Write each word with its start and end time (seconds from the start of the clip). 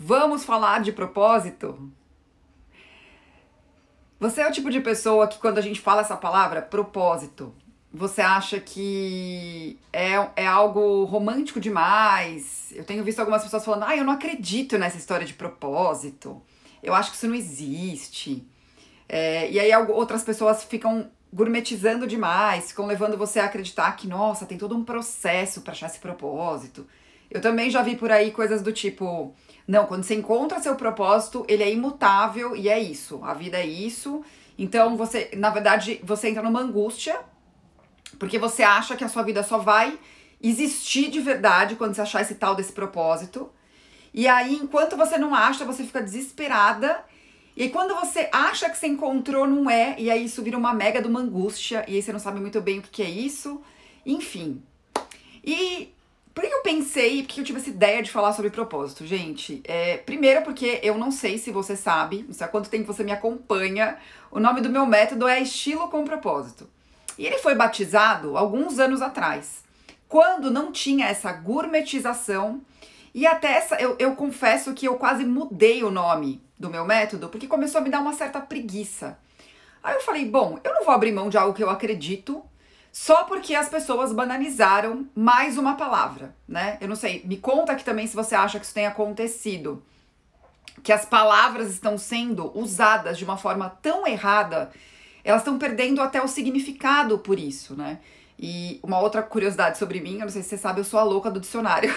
Vamos 0.00 0.44
falar 0.44 0.80
de 0.80 0.92
propósito? 0.92 1.90
Você 4.20 4.40
é 4.40 4.48
o 4.48 4.52
tipo 4.52 4.70
de 4.70 4.80
pessoa 4.80 5.26
que, 5.26 5.38
quando 5.38 5.58
a 5.58 5.60
gente 5.60 5.80
fala 5.80 6.02
essa 6.02 6.16
palavra, 6.16 6.62
propósito, 6.62 7.52
você 7.92 8.20
acha 8.22 8.60
que 8.60 9.76
é, 9.92 10.12
é 10.36 10.46
algo 10.46 11.02
romântico 11.02 11.58
demais? 11.58 12.72
Eu 12.76 12.84
tenho 12.84 13.02
visto 13.02 13.18
algumas 13.18 13.42
pessoas 13.42 13.64
falando, 13.64 13.86
ah, 13.86 13.96
eu 13.96 14.04
não 14.04 14.12
acredito 14.12 14.78
nessa 14.78 14.96
história 14.96 15.26
de 15.26 15.34
propósito. 15.34 16.40
Eu 16.80 16.94
acho 16.94 17.10
que 17.10 17.16
isso 17.16 17.26
não 17.26 17.34
existe. 17.34 18.46
É, 19.08 19.50
e 19.50 19.58
aí 19.58 19.74
outras 19.88 20.22
pessoas 20.22 20.62
ficam 20.62 21.10
gourmetizando 21.32 22.06
demais, 22.06 22.68
ficam 22.68 22.86
levando 22.86 23.18
você 23.18 23.40
a 23.40 23.46
acreditar 23.46 23.90
que, 23.96 24.06
nossa, 24.06 24.46
tem 24.46 24.58
todo 24.58 24.76
um 24.76 24.84
processo 24.84 25.62
para 25.62 25.72
achar 25.72 25.86
esse 25.86 25.98
propósito. 25.98 26.86
Eu 27.30 27.40
também 27.40 27.70
já 27.70 27.82
vi 27.82 27.96
por 27.96 28.10
aí 28.10 28.30
coisas 28.30 28.62
do 28.62 28.72
tipo, 28.72 29.34
não, 29.66 29.86
quando 29.86 30.02
você 30.02 30.14
encontra 30.14 30.60
seu 30.60 30.74
propósito, 30.76 31.44
ele 31.48 31.62
é 31.62 31.70
imutável 31.70 32.56
e 32.56 32.68
é 32.68 32.78
isso. 32.78 33.20
A 33.22 33.34
vida 33.34 33.58
é 33.58 33.66
isso. 33.66 34.24
Então 34.58 34.96
você, 34.96 35.30
na 35.36 35.50
verdade, 35.50 36.00
você 36.02 36.28
entra 36.28 36.42
numa 36.42 36.60
angústia 36.60 37.18
porque 38.18 38.38
você 38.38 38.62
acha 38.62 38.96
que 38.96 39.04
a 39.04 39.08
sua 39.08 39.22
vida 39.22 39.42
só 39.42 39.58
vai 39.58 39.98
existir 40.42 41.10
de 41.10 41.20
verdade 41.20 41.76
quando 41.76 41.94
você 41.94 42.00
achar 42.00 42.22
esse 42.22 42.36
tal 42.36 42.54
desse 42.54 42.72
propósito. 42.72 43.50
E 44.14 44.26
aí, 44.26 44.54
enquanto 44.54 44.96
você 44.96 45.18
não 45.18 45.34
acha, 45.34 45.64
você 45.64 45.84
fica 45.84 46.02
desesperada. 46.02 47.04
E 47.56 47.68
quando 47.68 47.94
você 47.94 48.28
acha 48.32 48.70
que 48.70 48.78
você 48.78 48.86
encontrou, 48.86 49.46
não 49.46 49.68
é. 49.68 49.94
E 49.98 50.10
aí, 50.10 50.24
isso 50.24 50.42
vira 50.42 50.56
uma 50.56 50.72
mega 50.72 51.02
de 51.02 51.08
uma 51.08 51.20
angústia. 51.20 51.84
E 51.86 51.96
aí, 51.96 52.02
você 52.02 52.12
não 52.12 52.18
sabe 52.18 52.40
muito 52.40 52.60
bem 52.60 52.78
o 52.78 52.82
que 52.82 53.02
é 53.02 53.10
isso. 53.10 53.60
Enfim. 54.06 54.62
E 55.44 55.92
por 56.38 56.46
que 56.46 56.54
eu 56.54 56.62
pensei, 56.62 57.24
por 57.24 57.28
que 57.30 57.40
eu 57.40 57.44
tive 57.44 57.58
essa 57.58 57.68
ideia 57.68 58.00
de 58.00 58.12
falar 58.12 58.32
sobre 58.32 58.48
propósito, 58.48 59.04
gente? 59.04 59.60
É, 59.64 59.96
primeiro 59.96 60.42
porque 60.42 60.78
eu 60.84 60.96
não 60.96 61.10
sei 61.10 61.36
se 61.36 61.50
você 61.50 61.74
sabe, 61.74 62.24
não 62.28 62.32
sei 62.32 62.46
há 62.46 62.48
quanto 62.48 62.70
tempo 62.70 62.86
você 62.86 63.02
me 63.02 63.10
acompanha, 63.10 63.98
o 64.30 64.38
nome 64.38 64.60
do 64.60 64.70
meu 64.70 64.86
método 64.86 65.26
é 65.26 65.40
Estilo 65.40 65.88
com 65.88 66.04
Propósito. 66.04 66.70
E 67.18 67.26
ele 67.26 67.38
foi 67.38 67.56
batizado 67.56 68.36
alguns 68.36 68.78
anos 68.78 69.02
atrás, 69.02 69.64
quando 70.08 70.48
não 70.48 70.70
tinha 70.70 71.08
essa 71.08 71.32
gourmetização 71.32 72.60
e 73.12 73.26
até 73.26 73.54
essa, 73.54 73.74
eu, 73.74 73.96
eu 73.98 74.14
confesso 74.14 74.72
que 74.74 74.86
eu 74.86 74.94
quase 74.94 75.24
mudei 75.24 75.82
o 75.82 75.90
nome 75.90 76.40
do 76.56 76.70
meu 76.70 76.84
método, 76.84 77.28
porque 77.28 77.48
começou 77.48 77.80
a 77.80 77.82
me 77.82 77.90
dar 77.90 77.98
uma 77.98 78.12
certa 78.12 78.40
preguiça. 78.40 79.18
Aí 79.82 79.96
eu 79.96 80.02
falei, 80.02 80.24
bom, 80.24 80.56
eu 80.62 80.72
não 80.72 80.84
vou 80.84 80.94
abrir 80.94 81.10
mão 81.10 81.28
de 81.28 81.36
algo 81.36 81.52
que 81.52 81.64
eu 81.64 81.70
acredito, 81.70 82.44
só 82.92 83.24
porque 83.24 83.54
as 83.54 83.68
pessoas 83.68 84.12
banalizaram 84.12 85.06
mais 85.14 85.58
uma 85.58 85.74
palavra, 85.74 86.34
né? 86.48 86.78
Eu 86.80 86.88
não 86.88 86.96
sei, 86.96 87.22
me 87.24 87.36
conta 87.36 87.72
aqui 87.72 87.84
também 87.84 88.06
se 88.06 88.16
você 88.16 88.34
acha 88.34 88.58
que 88.58 88.64
isso 88.64 88.74
tem 88.74 88.86
acontecido. 88.86 89.82
Que 90.82 90.92
as 90.92 91.04
palavras 91.04 91.70
estão 91.70 91.98
sendo 91.98 92.56
usadas 92.58 93.18
de 93.18 93.24
uma 93.24 93.36
forma 93.36 93.68
tão 93.82 94.06
errada, 94.06 94.70
elas 95.24 95.42
estão 95.42 95.58
perdendo 95.58 96.00
até 96.00 96.22
o 96.22 96.28
significado 96.28 97.18
por 97.18 97.38
isso, 97.38 97.74
né? 97.74 97.98
E 98.38 98.78
uma 98.82 99.00
outra 99.00 99.22
curiosidade 99.22 99.78
sobre 99.78 100.00
mim, 100.00 100.14
eu 100.14 100.20
não 100.20 100.28
sei 100.28 100.42
se 100.42 100.50
você 100.50 100.58
sabe, 100.58 100.80
eu 100.80 100.84
sou 100.84 101.00
a 101.00 101.02
louca 101.02 101.30
do 101.30 101.40
dicionário. 101.40 101.92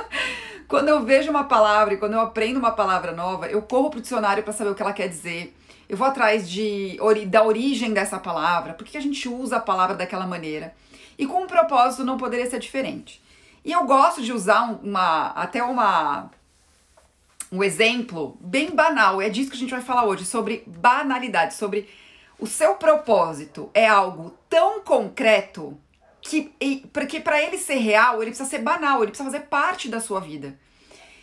quando 0.66 0.88
eu 0.88 1.04
vejo 1.04 1.30
uma 1.30 1.44
palavra 1.44 1.94
e 1.94 1.96
quando 1.98 2.14
eu 2.14 2.20
aprendo 2.20 2.58
uma 2.58 2.72
palavra 2.72 3.12
nova, 3.12 3.46
eu 3.46 3.60
corro 3.62 3.90
pro 3.90 4.00
dicionário 4.00 4.42
para 4.42 4.52
saber 4.52 4.70
o 4.70 4.74
que 4.74 4.82
ela 4.82 4.92
quer 4.92 5.08
dizer 5.08 5.54
eu 5.88 5.96
vou 5.96 6.06
atrás 6.06 6.48
de, 6.48 6.98
da 7.28 7.44
origem 7.44 7.92
dessa 7.92 8.18
palavra, 8.18 8.74
por 8.74 8.84
que 8.84 8.98
a 8.98 9.02
gente 9.02 9.28
usa 9.28 9.56
a 9.56 9.60
palavra 9.60 9.94
daquela 9.94 10.26
maneira. 10.26 10.74
E 11.18 11.26
com 11.26 11.42
um 11.42 11.46
propósito 11.46 12.04
não 12.04 12.18
poderia 12.18 12.48
ser 12.48 12.58
diferente. 12.58 13.22
E 13.64 13.72
eu 13.72 13.84
gosto 13.84 14.22
de 14.22 14.32
usar 14.32 14.78
uma, 14.82 15.28
até 15.28 15.62
uma, 15.62 16.30
um 17.50 17.62
exemplo 17.62 18.36
bem 18.40 18.70
banal, 18.70 19.20
é 19.22 19.28
disso 19.28 19.50
que 19.50 19.56
a 19.56 19.60
gente 19.60 19.70
vai 19.70 19.80
falar 19.80 20.04
hoje, 20.04 20.24
sobre 20.24 20.64
banalidade, 20.66 21.54
sobre 21.54 21.88
o 22.38 22.46
seu 22.46 22.74
propósito 22.74 23.70
é 23.72 23.86
algo 23.86 24.36
tão 24.48 24.80
concreto 24.80 25.78
que 26.20 26.52
porque 26.92 27.20
para 27.20 27.40
ele 27.40 27.56
ser 27.56 27.76
real, 27.76 28.16
ele 28.16 28.32
precisa 28.32 28.48
ser 28.48 28.58
banal, 28.58 28.98
ele 28.98 29.12
precisa 29.12 29.30
fazer 29.30 29.46
parte 29.46 29.88
da 29.88 30.00
sua 30.00 30.20
vida. 30.20 30.58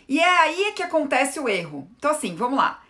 E 0.07 0.19
é 0.19 0.38
aí 0.39 0.73
que 0.75 0.81
acontece 0.81 1.39
o 1.39 1.47
erro. 1.47 1.88
Então 1.97 2.11
assim, 2.11 2.35
vamos 2.35 2.57
lá 2.57 2.82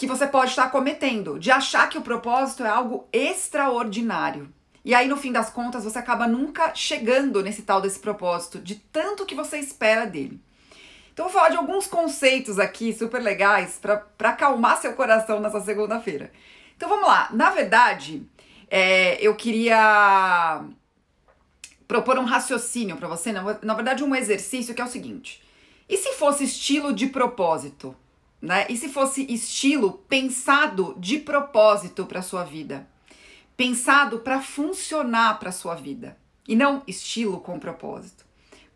que 0.00 0.06
você 0.06 0.26
pode 0.26 0.48
estar 0.48 0.70
cometendo, 0.70 1.38
de 1.38 1.50
achar 1.50 1.86
que 1.90 1.98
o 1.98 2.00
propósito 2.00 2.64
é 2.64 2.68
algo 2.70 3.06
extraordinário. 3.12 4.50
E 4.82 4.94
aí, 4.94 5.06
no 5.06 5.16
fim 5.18 5.30
das 5.30 5.50
contas, 5.50 5.84
você 5.84 5.98
acaba 5.98 6.26
nunca 6.26 6.74
chegando 6.74 7.42
nesse 7.42 7.60
tal 7.60 7.82
desse 7.82 7.98
propósito, 7.98 8.60
de 8.60 8.76
tanto 8.76 9.26
que 9.26 9.34
você 9.34 9.58
espera 9.58 10.06
dele. 10.06 10.40
Então, 11.12 11.26
vou 11.26 11.34
falar 11.34 11.50
de 11.50 11.58
alguns 11.58 11.86
conceitos 11.86 12.58
aqui 12.58 12.94
super 12.94 13.20
legais 13.20 13.78
para 13.78 14.06
acalmar 14.20 14.80
seu 14.80 14.94
coração 14.94 15.38
nessa 15.38 15.60
segunda-feira. 15.60 16.32
Então, 16.74 16.88
vamos 16.88 17.06
lá. 17.06 17.28
Na 17.34 17.50
verdade, 17.50 18.26
é, 18.70 19.20
eu 19.20 19.34
queria 19.34 20.64
propor 21.86 22.18
um 22.18 22.24
raciocínio 22.24 22.96
para 22.96 23.06
você, 23.06 23.32
na, 23.32 23.42
na 23.60 23.74
verdade, 23.74 24.02
um 24.02 24.16
exercício 24.16 24.74
que 24.74 24.80
é 24.80 24.84
o 24.84 24.88
seguinte: 24.88 25.42
e 25.86 25.98
se 25.98 26.14
fosse 26.14 26.44
estilo 26.44 26.94
de 26.94 27.06
propósito? 27.06 27.94
Né? 28.40 28.66
E 28.68 28.76
se 28.76 28.88
fosse 28.88 29.26
estilo 29.32 30.04
pensado 30.08 30.94
de 30.98 31.18
propósito 31.18 32.06
para 32.06 32.22
sua 32.22 32.44
vida, 32.44 32.88
pensado 33.56 34.20
para 34.20 34.40
funcionar 34.40 35.38
para 35.38 35.52
sua 35.52 35.74
vida 35.74 36.16
e 36.48 36.56
não 36.56 36.82
estilo 36.86 37.40
com 37.40 37.58
propósito. 37.58 38.24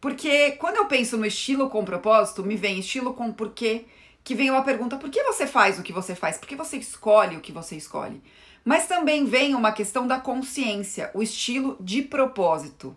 Porque 0.00 0.52
quando 0.52 0.76
eu 0.76 0.84
penso 0.84 1.16
no 1.16 1.24
estilo 1.24 1.70
com 1.70 1.84
propósito, 1.84 2.44
me 2.44 2.56
vem 2.56 2.78
estilo 2.78 3.14
com 3.14 3.32
porquê, 3.32 3.86
que 4.22 4.34
vem 4.34 4.50
uma 4.50 4.62
pergunta: 4.62 4.98
por 4.98 5.08
que 5.08 5.22
você 5.22 5.46
faz 5.46 5.78
o 5.78 5.82
que 5.82 5.92
você 5.92 6.14
faz? 6.14 6.36
Por 6.36 6.46
que 6.46 6.56
você 6.56 6.76
escolhe 6.76 7.36
o 7.36 7.40
que 7.40 7.52
você 7.52 7.76
escolhe? 7.76 8.22
Mas 8.62 8.86
também 8.86 9.24
vem 9.24 9.54
uma 9.54 9.72
questão 9.72 10.06
da 10.06 10.18
consciência, 10.18 11.10
o 11.14 11.22
estilo 11.22 11.76
de 11.80 12.02
propósito. 12.02 12.96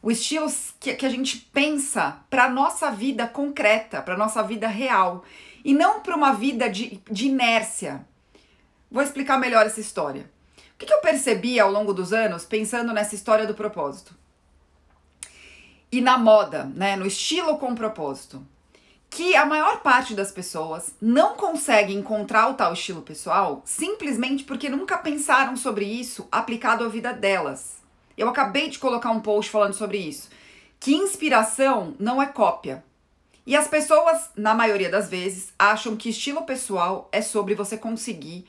O 0.00 0.12
estilo 0.12 0.46
que, 0.78 0.94
que 0.94 1.06
a 1.06 1.10
gente 1.10 1.38
pensa 1.52 2.24
para 2.30 2.48
nossa 2.48 2.90
vida 2.90 3.26
concreta, 3.26 4.00
para 4.00 4.16
nossa 4.16 4.42
vida 4.42 4.68
real 4.68 5.24
e 5.68 5.74
não 5.74 6.00
para 6.00 6.16
uma 6.16 6.32
vida 6.32 6.66
de, 6.70 6.98
de 7.10 7.26
inércia. 7.26 8.02
Vou 8.90 9.02
explicar 9.02 9.36
melhor 9.36 9.66
essa 9.66 9.78
história. 9.78 10.22
O 10.56 10.78
que, 10.78 10.86
que 10.86 10.94
eu 10.94 11.02
percebi 11.02 11.60
ao 11.60 11.70
longo 11.70 11.92
dos 11.92 12.10
anos 12.10 12.46
pensando 12.46 12.90
nessa 12.94 13.14
história 13.14 13.46
do 13.46 13.52
propósito? 13.52 14.14
E 15.92 16.00
na 16.00 16.16
moda, 16.16 16.64
né, 16.74 16.96
no 16.96 17.04
estilo 17.04 17.58
com 17.58 17.74
propósito, 17.74 18.42
que 19.10 19.36
a 19.36 19.44
maior 19.44 19.82
parte 19.82 20.14
das 20.14 20.32
pessoas 20.32 20.94
não 21.02 21.36
consegue 21.36 21.92
encontrar 21.92 22.48
o 22.48 22.54
tal 22.54 22.72
estilo 22.72 23.02
pessoal 23.02 23.60
simplesmente 23.66 24.44
porque 24.44 24.70
nunca 24.70 24.96
pensaram 24.96 25.54
sobre 25.54 25.84
isso 25.84 26.26
aplicado 26.32 26.82
à 26.82 26.88
vida 26.88 27.12
delas. 27.12 27.76
Eu 28.16 28.30
acabei 28.30 28.70
de 28.70 28.78
colocar 28.78 29.10
um 29.10 29.20
post 29.20 29.50
falando 29.50 29.74
sobre 29.74 29.98
isso. 29.98 30.30
Que 30.80 30.94
inspiração 30.94 31.94
não 32.00 32.22
é 32.22 32.26
cópia. 32.26 32.82
E 33.48 33.56
as 33.56 33.66
pessoas, 33.66 34.28
na 34.36 34.52
maioria 34.52 34.90
das 34.90 35.08
vezes, 35.08 35.54
acham 35.58 35.96
que 35.96 36.10
estilo 36.10 36.42
pessoal 36.42 37.08
é 37.10 37.22
sobre 37.22 37.54
você 37.54 37.78
conseguir 37.78 38.46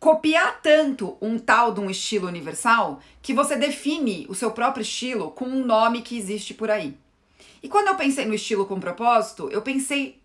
copiar 0.00 0.60
tanto 0.60 1.16
um 1.22 1.38
tal 1.38 1.72
de 1.72 1.78
um 1.78 1.88
estilo 1.88 2.26
universal 2.26 2.98
que 3.22 3.32
você 3.32 3.54
define 3.54 4.26
o 4.28 4.34
seu 4.34 4.50
próprio 4.50 4.82
estilo 4.82 5.30
com 5.30 5.44
um 5.44 5.64
nome 5.64 6.02
que 6.02 6.18
existe 6.18 6.52
por 6.52 6.68
aí. 6.68 6.98
E 7.62 7.68
quando 7.68 7.86
eu 7.86 7.94
pensei 7.94 8.24
no 8.24 8.34
estilo 8.34 8.66
com 8.66 8.80
propósito, 8.80 9.48
eu 9.52 9.62
pensei 9.62 10.20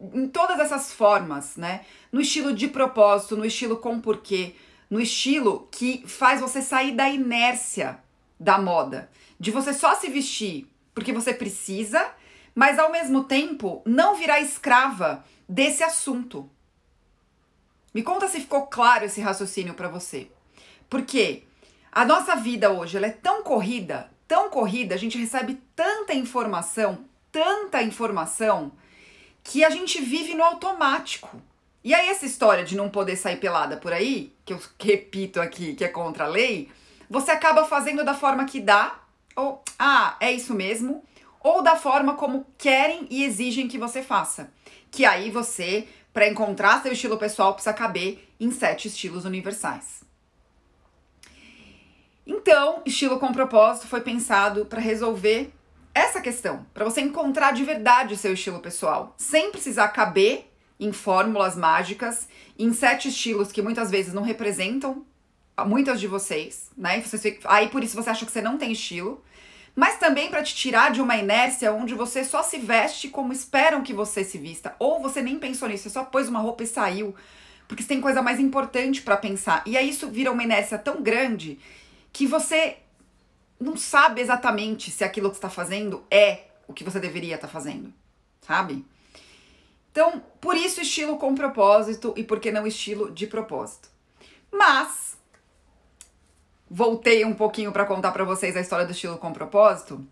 em 0.00 0.26
todas 0.26 0.58
essas 0.58 0.90
formas, 0.90 1.58
né? 1.58 1.82
No 2.10 2.22
estilo 2.22 2.54
de 2.54 2.66
propósito, 2.66 3.36
no 3.36 3.44
estilo 3.44 3.76
com 3.76 4.00
porquê, 4.00 4.54
no 4.88 4.98
estilo 4.98 5.68
que 5.70 6.02
faz 6.06 6.40
você 6.40 6.62
sair 6.62 6.92
da 6.92 7.10
inércia 7.10 7.98
da 8.38 8.58
moda, 8.58 9.10
de 9.38 9.50
você 9.50 9.74
só 9.74 9.94
se 9.96 10.08
vestir 10.08 10.66
porque 10.94 11.12
você 11.12 11.34
precisa 11.34 12.10
mas 12.54 12.78
ao 12.78 12.90
mesmo 12.90 13.24
tempo 13.24 13.82
não 13.84 14.16
virar 14.16 14.40
escrava 14.40 15.24
desse 15.48 15.82
assunto. 15.82 16.48
Me 17.92 18.02
conta 18.02 18.28
se 18.28 18.40
ficou 18.40 18.66
claro 18.66 19.04
esse 19.04 19.20
raciocínio 19.20 19.74
para 19.74 19.88
você. 19.88 20.30
Porque 20.88 21.44
a 21.90 22.04
nossa 22.04 22.36
vida 22.36 22.70
hoje 22.70 22.96
ela 22.96 23.06
é 23.06 23.10
tão 23.10 23.42
corrida, 23.42 24.10
tão 24.28 24.48
corrida, 24.48 24.94
a 24.94 24.98
gente 24.98 25.18
recebe 25.18 25.60
tanta 25.74 26.14
informação, 26.14 27.04
tanta 27.32 27.82
informação, 27.82 28.72
que 29.42 29.64
a 29.64 29.70
gente 29.70 30.00
vive 30.00 30.34
no 30.34 30.44
automático. 30.44 31.40
E 31.82 31.94
aí, 31.94 32.08
essa 32.08 32.26
história 32.26 32.62
de 32.62 32.76
não 32.76 32.90
poder 32.90 33.16
sair 33.16 33.36
pelada 33.36 33.76
por 33.76 33.92
aí, 33.92 34.34
que 34.44 34.52
eu 34.52 34.60
repito 34.78 35.40
aqui 35.40 35.74
que 35.74 35.84
é 35.84 35.88
contra 35.88 36.24
a 36.24 36.28
lei, 36.28 36.70
você 37.08 37.30
acaba 37.30 37.64
fazendo 37.64 38.04
da 38.04 38.14
forma 38.14 38.44
que 38.44 38.60
dá, 38.60 39.00
ou, 39.34 39.64
ah, 39.78 40.16
é 40.20 40.30
isso 40.30 40.54
mesmo, 40.54 41.02
ou 41.42 41.62
da 41.62 41.76
forma 41.76 42.14
como 42.14 42.46
querem 42.58 43.06
e 43.10 43.24
exigem 43.24 43.68
que 43.68 43.78
você 43.78 44.02
faça. 44.02 44.52
Que 44.90 45.04
aí 45.04 45.30
você, 45.30 45.88
para 46.12 46.28
encontrar 46.28 46.82
seu 46.82 46.92
estilo 46.92 47.16
pessoal, 47.16 47.54
precisa 47.54 47.72
caber 47.72 48.28
em 48.38 48.50
sete 48.50 48.88
estilos 48.88 49.24
universais. 49.24 50.02
Então, 52.26 52.82
estilo 52.84 53.18
com 53.18 53.32
propósito 53.32 53.88
foi 53.88 54.02
pensado 54.02 54.66
para 54.66 54.80
resolver 54.80 55.52
essa 55.92 56.20
questão, 56.20 56.64
para 56.72 56.84
você 56.84 57.00
encontrar 57.00 57.52
de 57.52 57.64
verdade 57.64 58.14
o 58.14 58.16
seu 58.16 58.34
estilo 58.34 58.60
pessoal, 58.60 59.14
sem 59.16 59.50
precisar 59.50 59.88
caber 59.88 60.48
em 60.78 60.92
fórmulas 60.92 61.56
mágicas, 61.56 62.28
em 62.58 62.72
sete 62.72 63.08
estilos 63.08 63.50
que 63.50 63.60
muitas 63.60 63.90
vezes 63.90 64.14
não 64.14 64.22
representam 64.22 65.04
muitas 65.66 66.00
de 66.00 66.06
vocês, 66.06 66.70
né? 66.76 67.02
Aí 67.44 67.68
por 67.68 67.82
isso 67.84 67.94
você 67.94 68.08
acha 68.08 68.24
que 68.24 68.32
você 68.32 68.40
não 68.40 68.56
tem 68.56 68.72
estilo, 68.72 69.22
mas 69.74 69.98
também 69.98 70.30
para 70.30 70.42
te 70.42 70.54
tirar 70.54 70.90
de 70.90 71.00
uma 71.00 71.16
inércia 71.16 71.72
onde 71.72 71.94
você 71.94 72.24
só 72.24 72.42
se 72.42 72.58
veste 72.58 73.08
como 73.08 73.32
esperam 73.32 73.82
que 73.82 73.92
você 73.92 74.24
se 74.24 74.38
vista, 74.38 74.74
ou 74.78 75.00
você 75.00 75.22
nem 75.22 75.38
pensou 75.38 75.68
nisso, 75.68 75.84
você 75.84 75.90
só 75.90 76.04
pôs 76.04 76.28
uma 76.28 76.40
roupa 76.40 76.62
e 76.62 76.66
saiu, 76.66 77.14
porque 77.68 77.82
você 77.82 77.88
tem 77.88 78.00
coisa 78.00 78.20
mais 78.20 78.40
importante 78.40 79.02
para 79.02 79.16
pensar. 79.16 79.62
E 79.66 79.76
aí 79.76 79.88
isso 79.88 80.08
vira 80.08 80.32
uma 80.32 80.42
inércia 80.42 80.78
tão 80.78 81.02
grande 81.02 81.58
que 82.12 82.26
você 82.26 82.78
não 83.60 83.76
sabe 83.76 84.20
exatamente 84.20 84.90
se 84.90 85.04
aquilo 85.04 85.30
que 85.30 85.36
está 85.36 85.50
fazendo 85.50 86.04
é 86.10 86.44
o 86.66 86.72
que 86.72 86.82
você 86.82 86.98
deveria 86.98 87.34
estar 87.34 87.46
tá 87.46 87.52
fazendo, 87.52 87.92
sabe? 88.40 88.84
Então, 89.92 90.22
por 90.40 90.56
isso 90.56 90.80
estilo 90.80 91.16
com 91.16 91.34
propósito 91.34 92.14
e 92.16 92.24
por 92.24 92.40
que 92.40 92.50
não 92.50 92.66
estilo 92.66 93.10
de 93.10 93.26
propósito. 93.26 93.88
Mas 94.50 95.16
voltei 96.70 97.24
um 97.24 97.34
pouquinho 97.34 97.72
para 97.72 97.84
contar 97.84 98.12
para 98.12 98.22
vocês 98.22 98.56
a 98.56 98.60
história 98.60 98.86
do 98.86 98.92
estilo 98.92 99.18
com 99.18 99.32
propósito. 99.32 100.06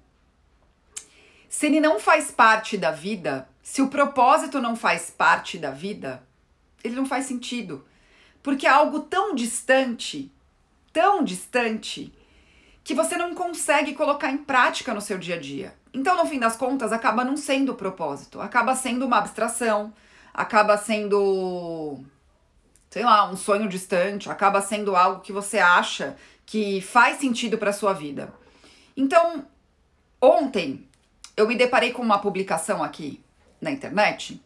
Se 1.49 1.67
ele 1.67 1.79
não 1.79 2.01
faz 2.01 2.31
parte 2.31 2.77
da 2.77 2.91
vida, 2.91 3.49
se 3.63 3.81
o 3.81 3.89
propósito 3.89 4.61
não 4.61 4.75
faz 4.75 5.09
parte 5.09 5.57
da 5.57 5.71
vida, 5.71 6.23
ele 6.83 6.97
não 6.97 7.07
faz 7.07 7.27
sentido. 7.27 7.87
Porque 8.43 8.67
é 8.67 8.71
algo 8.71 9.01
tão 9.01 9.35
distante, 9.35 10.33
tão 10.93 11.23
distante, 11.23 12.13
que 12.83 12.95
você 12.95 13.17
não 13.17 13.35
consegue 13.35 13.95
colocar 13.95 14.31
em 14.31 14.39
prática 14.39 14.93
no 14.93 15.01
seu 15.01 15.17
dia 15.17 15.37
a 15.37 15.41
dia. 15.41 15.75
Então, 15.95 16.17
no 16.17 16.27
fim 16.27 16.39
das 16.39 16.57
contas, 16.57 16.93
acaba 16.93 17.25
não 17.25 17.37
sendo 17.37 17.73
o 17.73 17.77
propósito, 17.77 18.41
acaba 18.41 18.75
sendo 18.75 19.07
uma 19.07 19.19
abstração, 19.19 19.93
acaba 20.35 20.77
sendo, 20.77 21.99
sei 22.91 23.05
lá, 23.05 23.31
um 23.31 23.37
sonho 23.37 23.69
distante, 23.69 24.31
acaba 24.31 24.61
sendo 24.61 24.97
algo 24.97 25.21
que 25.21 25.33
você 25.33 25.59
acha 25.59 26.17
que 26.49 26.81
faz 26.81 27.19
sentido 27.19 27.59
para 27.59 27.75
sua 27.75 27.93
vida. 27.93 28.33
Então, 28.97 29.45
ontem 30.21 30.89
eu 31.37 31.47
me 31.47 31.55
deparei 31.55 31.93
com 31.93 32.01
uma 32.01 32.19
publicação 32.19 32.83
aqui 32.83 33.23
na 33.61 33.71
internet 33.71 34.41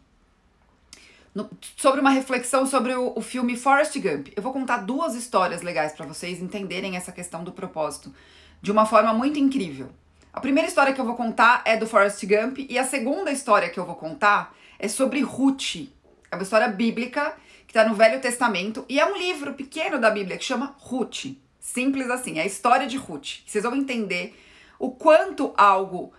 no, 1.33 1.49
sobre 1.77 2.01
uma 2.01 2.09
reflexão 2.09 2.67
sobre 2.67 2.93
o, 2.93 3.13
o, 3.15 3.21
filme 3.21 3.55
Forrest 3.55 3.97
Gump. 3.99 4.33
Eu 4.35 4.43
vou 4.43 4.51
contar 4.51 4.79
duas 4.79 5.15
histórias 5.15 5.61
legais 5.61 5.93
para 5.93 6.05
vocês 6.05 6.41
entenderem 6.41 6.97
essa 6.97 7.09
questão 7.09 7.41
do 7.41 7.53
propósito 7.53 8.13
de 8.61 8.69
uma 8.69 8.85
forma 8.85 9.13
muito 9.13 9.39
incrível. 9.39 9.89
A 10.33 10.41
primeira 10.41 10.67
história 10.67 10.91
que 10.91 10.99
eu 10.99 11.05
vou 11.05 11.15
contar 11.15 11.61
é 11.63 11.77
do 11.77 11.87
Forrest 11.87 12.21
Gump 12.25 12.57
e 12.69 12.77
a 12.77 12.83
segunda 12.83 13.31
história 13.31 13.69
que 13.69 13.79
eu 13.79 13.85
vou 13.85 13.95
contar 13.95 14.53
é 14.77 14.89
sobre 14.89 15.21
Ruth. 15.21 15.87
É 16.29 16.35
uma 16.35 16.43
história 16.43 16.67
bíblica 16.67 17.33
que 17.65 17.71
está 17.71 17.87
no 17.87 17.95
Velho 17.95 18.19
Testamento 18.19 18.83
e 18.89 18.99
é 18.99 19.05
um 19.05 19.17
livro 19.17 19.53
pequeno 19.53 19.97
da 19.97 20.11
Bíblia 20.11 20.37
que 20.37 20.43
chama 20.43 20.75
Ruth. 20.79 21.42
Simples 21.63 22.09
assim, 22.09 22.39
é 22.39 22.41
a 22.41 22.45
história 22.45 22.85
de 22.85 22.97
Ruth. 22.97 23.39
Vocês 23.47 23.63
vão 23.63 23.73
entender 23.73 24.37
o 24.77 24.91
quanto 24.91 25.53
algo 25.55 26.11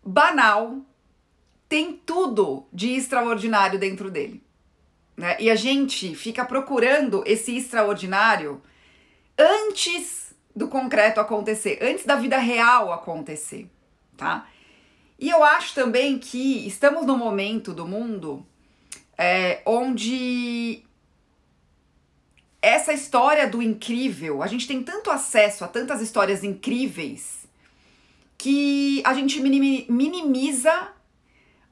banal 0.00 0.78
tem 1.68 2.00
tudo 2.06 2.68
de 2.72 2.90
extraordinário 2.90 3.80
dentro 3.80 4.12
dele. 4.12 4.40
Né? 5.16 5.36
E 5.40 5.50
a 5.50 5.56
gente 5.56 6.14
fica 6.14 6.44
procurando 6.44 7.24
esse 7.26 7.56
extraordinário 7.56 8.62
antes 9.36 10.32
do 10.54 10.68
concreto 10.68 11.18
acontecer, 11.18 11.80
antes 11.82 12.06
da 12.06 12.14
vida 12.14 12.38
real 12.38 12.92
acontecer, 12.92 13.68
tá? 14.16 14.46
E 15.18 15.28
eu 15.28 15.42
acho 15.42 15.74
também 15.74 16.16
que 16.16 16.64
estamos 16.64 17.04
num 17.04 17.18
momento 17.18 17.74
do 17.74 17.88
mundo 17.88 18.46
é, 19.18 19.62
onde 19.66 20.84
essa 22.62 22.92
história 22.92 23.48
do 23.48 23.60
incrível, 23.60 24.40
a 24.40 24.46
gente 24.46 24.68
tem 24.68 24.84
tanto 24.84 25.10
acesso 25.10 25.64
a 25.64 25.68
tantas 25.68 26.00
histórias 26.00 26.44
incríveis 26.44 27.42
que 28.38 29.02
a 29.04 29.12
gente 29.12 29.40
minimiza 29.40 30.88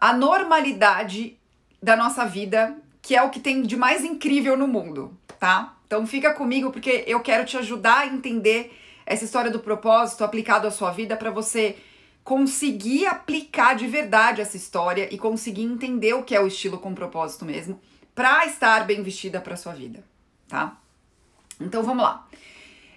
a 0.01 0.13
normalidade 0.13 1.39
da 1.81 1.97
nossa 1.97 2.27
vida, 2.27 2.77
que 3.01 3.15
é 3.15 3.23
o 3.23 3.31
que 3.31 3.39
tem 3.39 3.63
de 3.63 3.77
mais 3.77 4.05
incrível 4.05 4.57
no 4.57 4.67
mundo, 4.67 5.17
tá? 5.39 5.77
Então 5.87 6.05
fica 6.07 6.35
comigo 6.35 6.73
porque 6.73 7.05
eu 7.07 7.21
quero 7.21 7.45
te 7.45 7.57
ajudar 7.57 8.01
a 8.01 8.07
entender 8.07 8.77
essa 9.07 9.25
história 9.25 9.51
do 9.51 9.61
propósito 9.61 10.25
aplicado 10.25 10.67
à 10.67 10.71
sua 10.73 10.91
vida 10.91 11.17
para 11.17 11.31
você 11.31 11.77
conseguir 12.25 13.07
aplicar 13.07 13.75
de 13.75 13.87
verdade 13.87 14.41
essa 14.41 14.57
história 14.57 15.09
e 15.13 15.19
conseguir 15.19 15.63
entender 15.63 16.15
o 16.15 16.23
que 16.25 16.35
é 16.35 16.41
o 16.41 16.47
estilo 16.47 16.79
com 16.79 16.95
propósito 16.95 17.45
mesmo, 17.45 17.81
para 18.15 18.45
estar 18.47 18.85
bem 18.85 19.03
vestida 19.03 19.41
para 19.41 19.57
sua 19.57 19.73
vida 19.73 20.10
tá? 20.51 20.77
Então 21.59 21.83
vamos 21.83 22.03
lá. 22.03 22.27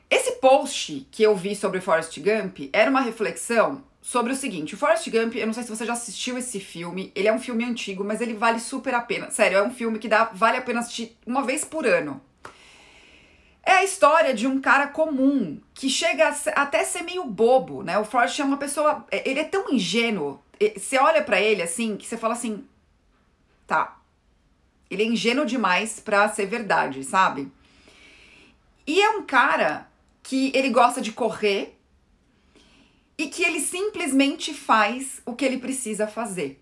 Esse 0.10 0.34
post 0.34 1.08
que 1.12 1.24
eu 1.24 1.36
vi 1.36 1.56
sobre 1.56 1.80
Forrest 1.80 2.20
Gump 2.20 2.70
era 2.74 2.90
uma 2.90 3.02
reflexão 3.02 3.84
sobre 4.02 4.34
o 4.34 4.36
seguinte: 4.36 4.74
o 4.74 4.78
Forrest 4.78 5.10
Gump, 5.10 5.36
eu 5.36 5.46
não 5.46 5.54
sei 5.54 5.64
se 5.64 5.70
você 5.70 5.86
já 5.86 5.94
assistiu 5.94 6.38
esse 6.38 6.60
filme, 6.60 7.12
ele 7.16 7.28
é 7.28 7.34
um 7.34 7.40
filme 7.40 7.64
antigo, 7.64 8.04
mas 8.04 8.20
ele 8.20 8.34
vale 8.34 8.60
super 8.60 8.94
a 8.94 9.02
pena. 9.02 9.30
Sério, 9.32 9.58
é 9.58 9.64
um 9.64 9.72
filme 9.72 10.00
que 10.00 10.10
dá, 10.10 10.26
vale 10.26 10.58
a 10.58 10.62
pena 10.62 10.82
assistir 10.82 11.18
uma 11.26 11.44
vez 11.44 11.64
por 11.64 11.86
ano. 11.86 12.22
É 13.66 13.72
a 13.72 13.84
história 13.84 14.34
de 14.34 14.46
um 14.46 14.60
cara 14.60 14.88
comum 14.88 15.58
que 15.74 15.90
chega 15.90 16.28
a 16.28 16.34
ser, 16.34 16.54
até 16.58 16.84
ser 16.84 17.04
meio 17.04 17.24
bobo, 17.24 17.82
né? 17.82 17.98
O 17.98 18.04
Forrest 18.04 18.40
é 18.40 18.44
uma 18.44 18.58
pessoa, 18.58 19.06
é, 19.10 19.28
ele 19.30 19.40
é 19.40 19.46
tão 19.46 19.74
ingênuo. 19.74 20.44
Você 20.76 20.98
olha 20.98 21.22
para 21.24 21.40
ele 21.40 21.62
assim, 21.62 21.96
que 21.96 22.06
você 22.06 22.18
fala 22.18 22.34
assim, 22.34 22.66
tá, 23.66 23.98
ele 24.94 25.04
é 25.04 25.08
ingênuo 25.08 25.46
demais 25.46 26.00
pra 26.00 26.30
ser 26.30 26.46
verdade, 26.46 27.04
sabe? 27.04 27.52
E 28.86 29.02
é 29.02 29.10
um 29.12 29.24
cara 29.24 29.88
que 30.22 30.52
ele 30.56 30.70
gosta 30.70 31.02
de 31.02 31.12
correr 31.12 31.78
e 33.18 33.28
que 33.28 33.44
ele 33.44 33.60
simplesmente 33.60 34.54
faz 34.54 35.22
o 35.26 35.36
que 35.36 35.46
ele 35.46 35.58
precisa 35.58 36.08
fazer. 36.08 36.62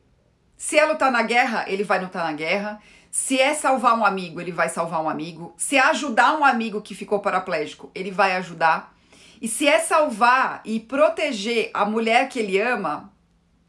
Se 0.57 0.77
é 0.77 0.85
lutar 0.85 1.11
na 1.11 1.23
guerra, 1.23 1.65
ele 1.67 1.83
vai 1.83 1.99
lutar 1.99 2.23
na 2.23 2.33
guerra. 2.33 2.81
Se 3.09 3.39
é 3.39 3.53
salvar 3.53 3.97
um 3.97 4.05
amigo, 4.05 4.39
ele 4.39 4.51
vai 4.51 4.69
salvar 4.69 5.03
um 5.03 5.09
amigo. 5.09 5.53
Se 5.57 5.75
é 5.75 5.79
ajudar 5.79 6.37
um 6.37 6.45
amigo 6.45 6.81
que 6.81 6.93
ficou 6.93 7.19
paraplégico, 7.19 7.89
ele 7.95 8.11
vai 8.11 8.35
ajudar. 8.35 8.95
E 9.41 9.47
se 9.47 9.67
é 9.67 9.79
salvar 9.79 10.61
e 10.63 10.79
proteger 10.79 11.71
a 11.73 11.83
mulher 11.83 12.29
que 12.29 12.39
ele 12.39 12.59
ama, 12.59 13.11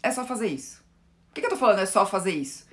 é 0.03 0.11
só 0.11 0.27
fazer 0.27 0.49
isso. 0.49 0.83
Por 1.29 1.35
que, 1.35 1.41
que 1.41 1.47
eu 1.47 1.51
tô 1.51 1.57
falando 1.57 1.79
é 1.79 1.87
só 1.87 2.05
fazer 2.05 2.33
isso? 2.33 2.67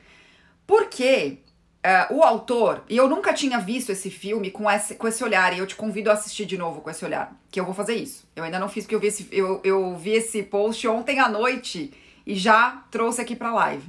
Porque 0.68 1.40
Uh, 1.80 2.16
o 2.16 2.24
autor, 2.24 2.84
e 2.90 2.98
eu 2.98 3.08
nunca 3.08 3.34
tinha 3.34 3.58
visto 3.58 3.90
esse 3.90 4.10
filme 4.10 4.52
com 4.52 4.70
esse, 4.70 4.96
com 4.96 5.08
esse 5.08 5.24
olhar, 5.24 5.54
e 5.54 5.60
eu 5.60 5.66
te 5.66 5.76
convido 5.76 6.10
a 6.10 6.14
assistir 6.14 6.46
de 6.46 6.58
novo 6.58 6.82
com 6.82 6.90
esse 6.90 7.06
olhar, 7.06 7.34
que 7.50 7.58
eu 7.58 7.64
vou 7.64 7.74
fazer 7.74 7.96
isso. 7.96 8.28
Eu 8.36 8.44
ainda 8.44 8.60
não 8.60 8.68
fiz 8.68 8.84
porque 8.84 8.96
eu 8.96 9.00
vi 9.00 9.08
esse, 9.08 9.30
eu, 9.32 9.62
eu 9.64 9.96
vi 9.96 10.12
esse 10.12 10.44
post 10.44 10.86
ontem 10.90 11.20
à 11.20 11.30
noite 11.30 11.94
e 12.28 12.36
já 12.36 12.84
trouxe 12.92 13.22
aqui 13.22 13.34
pra 13.34 13.54
live. 13.54 13.88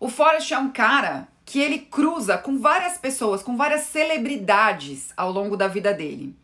O 0.00 0.08
Forrest 0.08 0.50
é 0.50 0.58
um 0.58 0.70
cara 0.70 1.28
que 1.44 1.60
ele 1.60 1.78
cruza 1.78 2.36
com 2.36 2.58
várias 2.58 2.98
pessoas, 2.98 3.40
com 3.40 3.56
várias 3.56 3.82
celebridades 3.82 5.10
ao 5.16 5.30
longo 5.30 5.56
da 5.56 5.68
vida 5.68 5.94
dele. 5.94 6.34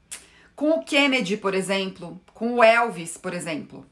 Com 0.54 0.70
o 0.70 0.84
Kennedy, 0.84 1.36
por 1.36 1.54
exemplo, 1.54 2.20
com 2.32 2.54
o 2.54 2.64
Elvis, 2.64 3.16
por 3.16 3.34
exemplo, 3.34 3.84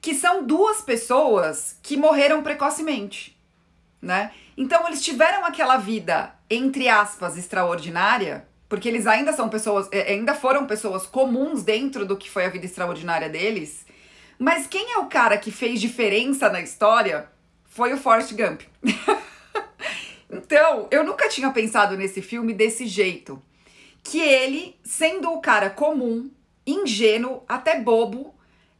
que 0.00 0.14
são 0.14 0.46
duas 0.46 0.80
pessoas 0.80 1.76
que 1.82 1.96
morreram 1.96 2.42
precocemente, 2.42 3.35
né? 4.00 4.30
Então 4.56 4.86
eles 4.86 5.02
tiveram 5.02 5.44
aquela 5.44 5.76
vida, 5.76 6.34
entre 6.50 6.88
aspas, 6.88 7.36
extraordinária, 7.36 8.46
porque 8.68 8.88
eles 8.88 9.06
ainda 9.06 9.32
são 9.32 9.48
pessoas, 9.48 9.88
é, 9.92 10.12
ainda 10.12 10.34
foram 10.34 10.66
pessoas 10.66 11.06
comuns 11.06 11.62
dentro 11.62 12.04
do 12.04 12.16
que 12.16 12.30
foi 12.30 12.44
a 12.44 12.50
vida 12.50 12.66
extraordinária 12.66 13.28
deles. 13.28 13.86
Mas 14.38 14.66
quem 14.66 14.92
é 14.92 14.98
o 14.98 15.06
cara 15.06 15.38
que 15.38 15.50
fez 15.50 15.80
diferença 15.80 16.48
na 16.48 16.60
história 16.60 17.28
foi 17.64 17.92
o 17.92 17.96
Forrest 17.96 18.32
Gump. 18.32 18.62
então, 20.30 20.88
eu 20.90 21.04
nunca 21.04 21.28
tinha 21.28 21.50
pensado 21.50 21.96
nesse 21.96 22.20
filme 22.20 22.52
desse 22.52 22.86
jeito. 22.86 23.42
Que 24.02 24.20
ele, 24.20 24.76
sendo 24.84 25.32
o 25.32 25.40
cara 25.40 25.70
comum, 25.70 26.30
ingênuo, 26.66 27.42
até 27.48 27.80
bobo, 27.80 28.34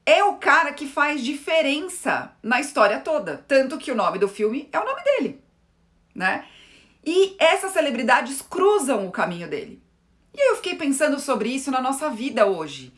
é 0.06 0.24
o 0.24 0.36
cara 0.36 0.72
que 0.72 0.86
faz 0.86 1.20
diferença 1.22 2.32
na 2.42 2.60
história 2.60 3.00
toda. 3.00 3.44
Tanto 3.48 3.76
que 3.76 3.92
o 3.92 3.96
nome 3.96 4.18
do 4.18 4.28
filme 4.28 4.68
é 4.72 4.78
o 4.78 4.84
nome 4.84 5.02
dele 5.02 5.46
né? 6.16 6.46
E 7.04 7.36
essas 7.38 7.72
celebridades 7.72 8.42
cruzam 8.42 9.06
o 9.06 9.12
caminho 9.12 9.48
dele. 9.48 9.80
E 10.34 10.50
eu 10.50 10.56
fiquei 10.56 10.74
pensando 10.74 11.20
sobre 11.20 11.50
isso 11.50 11.70
na 11.70 11.80
nossa 11.80 12.10
vida 12.10 12.46
hoje. 12.46 12.92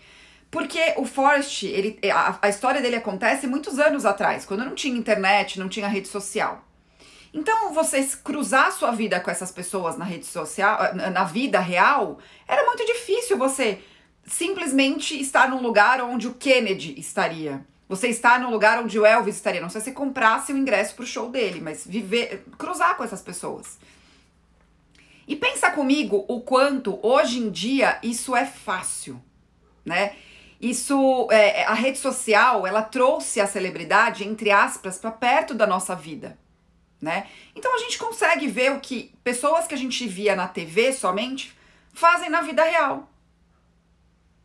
Porque 0.51 0.95
o 0.97 1.05
Forrest, 1.05 1.65
ele, 1.65 1.99
a, 2.11 2.39
a 2.41 2.49
história 2.49 2.81
dele 2.81 2.97
acontece 2.97 3.47
muitos 3.47 3.79
anos 3.79 4.07
atrás, 4.07 4.47
quando 4.47 4.65
não 4.65 4.75
tinha 4.75 4.97
internet, 4.97 5.59
não 5.59 5.69
tinha 5.69 5.87
rede 5.89 6.09
social. 6.09 6.65
Então, 7.35 7.75
você 7.75 8.03
cruzar 8.25 8.73
sua 8.73 8.91
vida 8.93 9.21
com 9.21 9.31
essas 9.31 9.53
pessoas 9.53 9.99
na 9.99 10.05
rede 10.07 10.25
social, 10.25 10.95
na 10.95 11.25
vida 11.25 11.61
real, 11.61 12.19
era 12.47 12.65
muito 12.65 12.87
difícil 12.87 13.37
você 13.37 13.79
simplesmente 14.29 15.19
estar 15.21 15.49
num 15.49 15.63
lugar 15.63 16.01
onde 16.03 16.29
o 16.29 16.35
Kennedy 16.35 16.99
estaria, 16.99 17.65
Você 17.89 18.09
está 18.09 18.39
no 18.39 18.51
lugar 18.51 18.79
onde 18.83 18.99
o 18.99 19.07
Elvis 19.07 19.37
estaria. 19.37 19.63
Não 19.63 19.71
sei 19.71 19.81
se 19.81 19.93
comprasse 19.93 20.53
o 20.53 20.59
ingresso 20.59 20.95
pro 20.95 21.07
show 21.07 21.31
dele, 21.31 21.59
mas 21.59 21.87
viver, 21.87 22.45
cruzar 22.59 22.99
com 22.99 23.03
essas 23.03 23.23
pessoas. 23.23 23.79
E 25.27 25.35
pensa 25.35 25.71
comigo 25.71 26.25
o 26.29 26.41
quanto 26.43 26.99
hoje 27.03 27.39
em 27.39 27.51
dia 27.51 27.99
isso 28.03 28.37
é 28.37 28.45
fácil, 28.45 29.19
né? 29.85 30.17
Isso, 30.61 31.29
é, 31.31 31.65
a 31.65 31.73
rede 31.73 31.99
social, 31.99 32.67
ela 32.67 32.83
trouxe 32.83 33.41
a 33.41 33.47
celebridade, 33.47 34.27
entre 34.27 34.51
aspas, 34.51 34.99
para 34.99 35.11
perto 35.11 35.55
da 35.55 35.67
nossa 35.67 35.95
vida, 35.95 36.37
né? 37.01 37.27
Então 37.55 37.75
a 37.75 37.79
gente 37.79 37.97
consegue 37.97 38.49
ver 38.49 38.73
o 38.73 38.81
que 38.81 39.15
pessoas 39.23 39.67
que 39.67 39.75
a 39.75 39.79
gente 39.79 40.07
via 40.07 40.35
na 40.35 40.49
TV 40.49 40.93
somente 40.93 41.57
fazem 41.95 42.29
na 42.29 42.41
vida 42.41 42.65
real, 42.65 43.09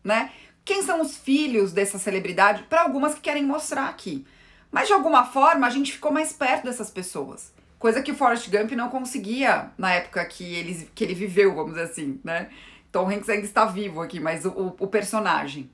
né? 0.03 0.31
Quem 0.65 0.81
são 0.81 1.01
os 1.01 1.17
filhos 1.17 1.71
dessa 1.71 1.99
celebridade? 1.99 2.63
Para 2.63 2.81
algumas 2.81 3.15
que 3.15 3.21
querem 3.21 3.43
mostrar 3.43 3.89
aqui. 3.89 4.25
Mas 4.71 4.87
de 4.87 4.93
alguma 4.93 5.25
forma 5.25 5.67
a 5.67 5.69
gente 5.69 5.91
ficou 5.91 6.11
mais 6.11 6.33
perto 6.33 6.63
dessas 6.63 6.89
pessoas. 6.89 7.53
Coisa 7.77 8.01
que 8.01 8.11
o 8.11 8.15
Forrest 8.15 8.49
Gump 8.49 8.71
não 8.71 8.89
conseguia 8.89 9.71
na 9.77 9.93
época 9.93 10.23
que 10.25 10.55
ele, 10.55 10.89
que 10.95 11.03
ele 11.03 11.13
viveu, 11.13 11.53
vamos 11.53 11.73
dizer 11.73 11.83
assim, 11.83 12.19
né? 12.23 12.49
Tom 12.91 13.09
Hanks 13.09 13.27
ainda 13.27 13.45
está 13.45 13.65
vivo 13.65 14.01
aqui, 14.01 14.19
mas 14.19 14.45
o, 14.45 14.49
o, 14.49 14.75
o 14.79 14.87
personagem. 14.87 15.69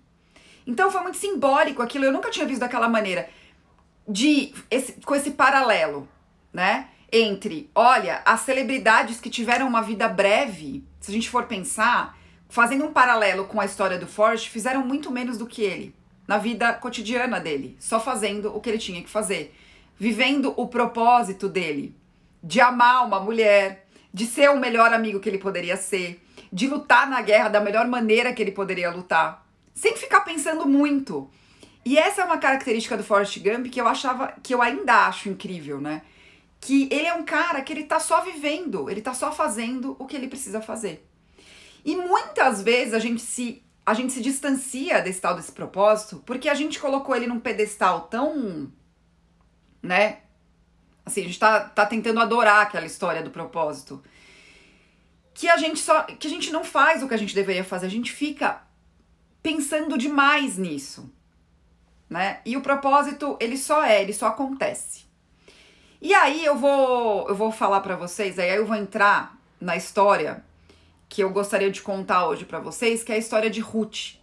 Então 0.65 0.91
foi 0.91 1.01
muito 1.01 1.17
simbólico 1.17 1.81
aquilo, 1.81 2.05
eu 2.05 2.11
nunca 2.11 2.31
tinha 2.31 2.45
visto 2.45 2.61
daquela 2.61 2.89
maneira. 2.89 3.29
De 4.07 4.53
esse, 4.71 4.93
com 5.01 5.13
esse 5.13 5.31
paralelo, 5.31 6.07
né? 6.51 6.87
Entre, 7.11 7.69
olha, 7.75 8.21
as 8.25 8.41
celebridades 8.41 9.19
que 9.19 9.29
tiveram 9.29 9.67
uma 9.67 9.81
vida 9.81 10.07
breve, 10.07 10.83
se 10.99 11.11
a 11.11 11.13
gente 11.13 11.29
for 11.29 11.45
pensar, 11.45 12.17
fazendo 12.49 12.83
um 12.83 12.91
paralelo 12.91 13.45
com 13.45 13.61
a 13.61 13.65
história 13.65 13.99
do 13.99 14.07
Forrest, 14.07 14.49
fizeram 14.49 14.85
muito 14.85 15.11
menos 15.11 15.37
do 15.37 15.45
que 15.45 15.61
ele 15.61 15.95
na 16.27 16.37
vida 16.37 16.73
cotidiana 16.73 17.39
dele, 17.39 17.77
só 17.79 17.99
fazendo 17.99 18.55
o 18.55 18.59
que 18.59 18.69
ele 18.69 18.77
tinha 18.77 19.01
que 19.01 19.09
fazer, 19.09 19.55
vivendo 19.97 20.53
o 20.57 20.67
propósito 20.67 21.47
dele, 21.47 21.95
de 22.43 22.59
amar 22.59 23.05
uma 23.05 23.19
mulher, 23.19 23.87
de 24.13 24.25
ser 24.25 24.49
o 24.49 24.59
melhor 24.59 24.93
amigo 24.93 25.19
que 25.19 25.29
ele 25.29 25.37
poderia 25.37 25.77
ser, 25.77 26.21
de 26.51 26.67
lutar 26.67 27.09
na 27.09 27.21
guerra 27.21 27.49
da 27.49 27.59
melhor 27.59 27.87
maneira 27.87 28.33
que 28.33 28.41
ele 28.41 28.51
poderia 28.51 28.91
lutar, 28.91 29.45
sem 29.73 29.95
ficar 29.95 30.21
pensando 30.21 30.67
muito. 30.67 31.29
E 31.85 31.97
essa 31.97 32.21
é 32.21 32.25
uma 32.25 32.37
característica 32.37 32.97
do 32.97 33.03
Forrest 33.03 33.39
Gump 33.39 33.67
que 33.67 33.81
eu 33.81 33.87
achava, 33.87 34.33
que 34.43 34.53
eu 34.53 34.61
ainda 34.61 35.07
acho 35.07 35.29
incrível, 35.29 35.79
né? 35.81 36.03
Que 36.59 36.87
ele 36.91 37.07
é 37.07 37.13
um 37.13 37.23
cara 37.23 37.61
que 37.61 37.73
ele 37.73 37.83
tá 37.83 37.99
só 37.99 38.21
vivendo, 38.21 38.89
ele 38.89 39.01
tá 39.01 39.13
só 39.13 39.31
fazendo 39.31 39.95
o 39.97 40.05
que 40.05 40.15
ele 40.15 40.27
precisa 40.27 40.61
fazer. 40.61 41.08
E 41.83 41.95
muitas 41.95 42.61
vezes 42.61 42.93
a 42.93 42.99
gente 42.99 43.21
se 43.21 43.63
a 43.85 43.93
gente 43.93 44.13
se 44.13 44.21
distancia 44.21 45.01
desse 45.01 45.19
tal 45.19 45.35
desse 45.35 45.51
propósito 45.51 46.21
porque 46.23 46.47
a 46.47 46.53
gente 46.53 46.79
colocou 46.79 47.15
ele 47.15 47.25
num 47.25 47.39
pedestal 47.39 48.01
tão, 48.01 48.71
né? 49.81 50.19
Assim, 51.05 51.21
a 51.21 51.23
gente 51.23 51.39
tá, 51.39 51.61
tá 51.61 51.85
tentando 51.85 52.19
adorar 52.19 52.61
aquela 52.61 52.85
história 52.85 53.23
do 53.23 53.31
propósito. 53.31 54.03
Que 55.33 55.49
a 55.49 55.57
gente 55.57 55.79
só 55.79 56.03
que 56.03 56.27
a 56.27 56.29
gente 56.29 56.51
não 56.51 56.63
faz 56.63 57.01
o 57.01 57.07
que 57.07 57.13
a 57.13 57.17
gente 57.17 57.33
deveria 57.33 57.63
fazer, 57.63 57.87
a 57.87 57.89
gente 57.89 58.11
fica 58.11 58.61
pensando 59.41 59.97
demais 59.97 60.57
nisso, 60.57 61.11
né? 62.09 62.41
E 62.45 62.57
o 62.57 62.61
propósito, 62.61 63.37
ele 63.39 63.57
só 63.57 63.83
é, 63.83 64.01
ele 64.01 64.13
só 64.13 64.27
acontece. 64.27 65.05
E 66.01 66.13
aí 66.13 66.45
eu 66.45 66.55
vou 66.55 67.27
eu 67.27 67.35
vou 67.35 67.51
falar 67.51 67.79
para 67.81 67.95
vocês, 67.95 68.37
aí 68.37 68.55
eu 68.55 68.65
vou 68.65 68.75
entrar 68.75 69.35
na 69.59 69.75
história 69.75 70.43
que 71.09 71.23
eu 71.23 71.31
gostaria 71.31 71.71
de 71.71 71.81
contar 71.81 72.27
hoje 72.27 72.45
para 72.45 72.59
vocês, 72.59 73.03
que 73.03 73.11
é 73.11 73.15
a 73.15 73.17
história 73.17 73.49
de 73.49 73.59
Ruth. 73.59 74.19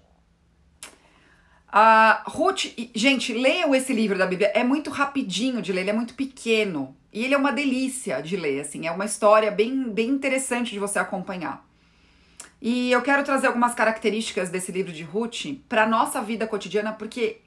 A 1.69 2.23
Ruth, 2.26 2.66
gente, 2.95 3.35
leiam 3.35 3.75
esse 3.75 3.93
livro 3.93 4.16
da 4.16 4.25
Bíblia, 4.25 4.52
é 4.55 4.62
muito 4.62 4.88
rapidinho 4.88 5.61
de 5.61 5.73
ler, 5.73 5.81
ele 5.83 5.90
é 5.90 5.93
muito 5.93 6.14
pequeno 6.14 6.97
e 7.12 7.25
ele 7.25 7.35
é 7.35 7.37
uma 7.37 7.52
delícia 7.52 8.23
de 8.23 8.37
ler, 8.37 8.61
assim, 8.61 8.87
é 8.87 8.93
uma 8.93 9.05
história 9.05 9.50
bem, 9.50 9.90
bem 9.90 10.09
interessante 10.09 10.71
de 10.71 10.78
você 10.78 10.99
acompanhar. 10.99 11.66
E 12.62 12.90
eu 12.93 13.02
quero 13.02 13.25
trazer 13.25 13.49
algumas 13.49 13.75
características 13.75 14.49
desse 14.49 14.71
livro 14.71 14.93
de 14.93 15.02
Ruth 15.02 15.59
para 15.69 15.87
nossa 15.87 16.23
vida 16.23 16.47
cotidiana, 16.47 16.93
porque 16.93 17.40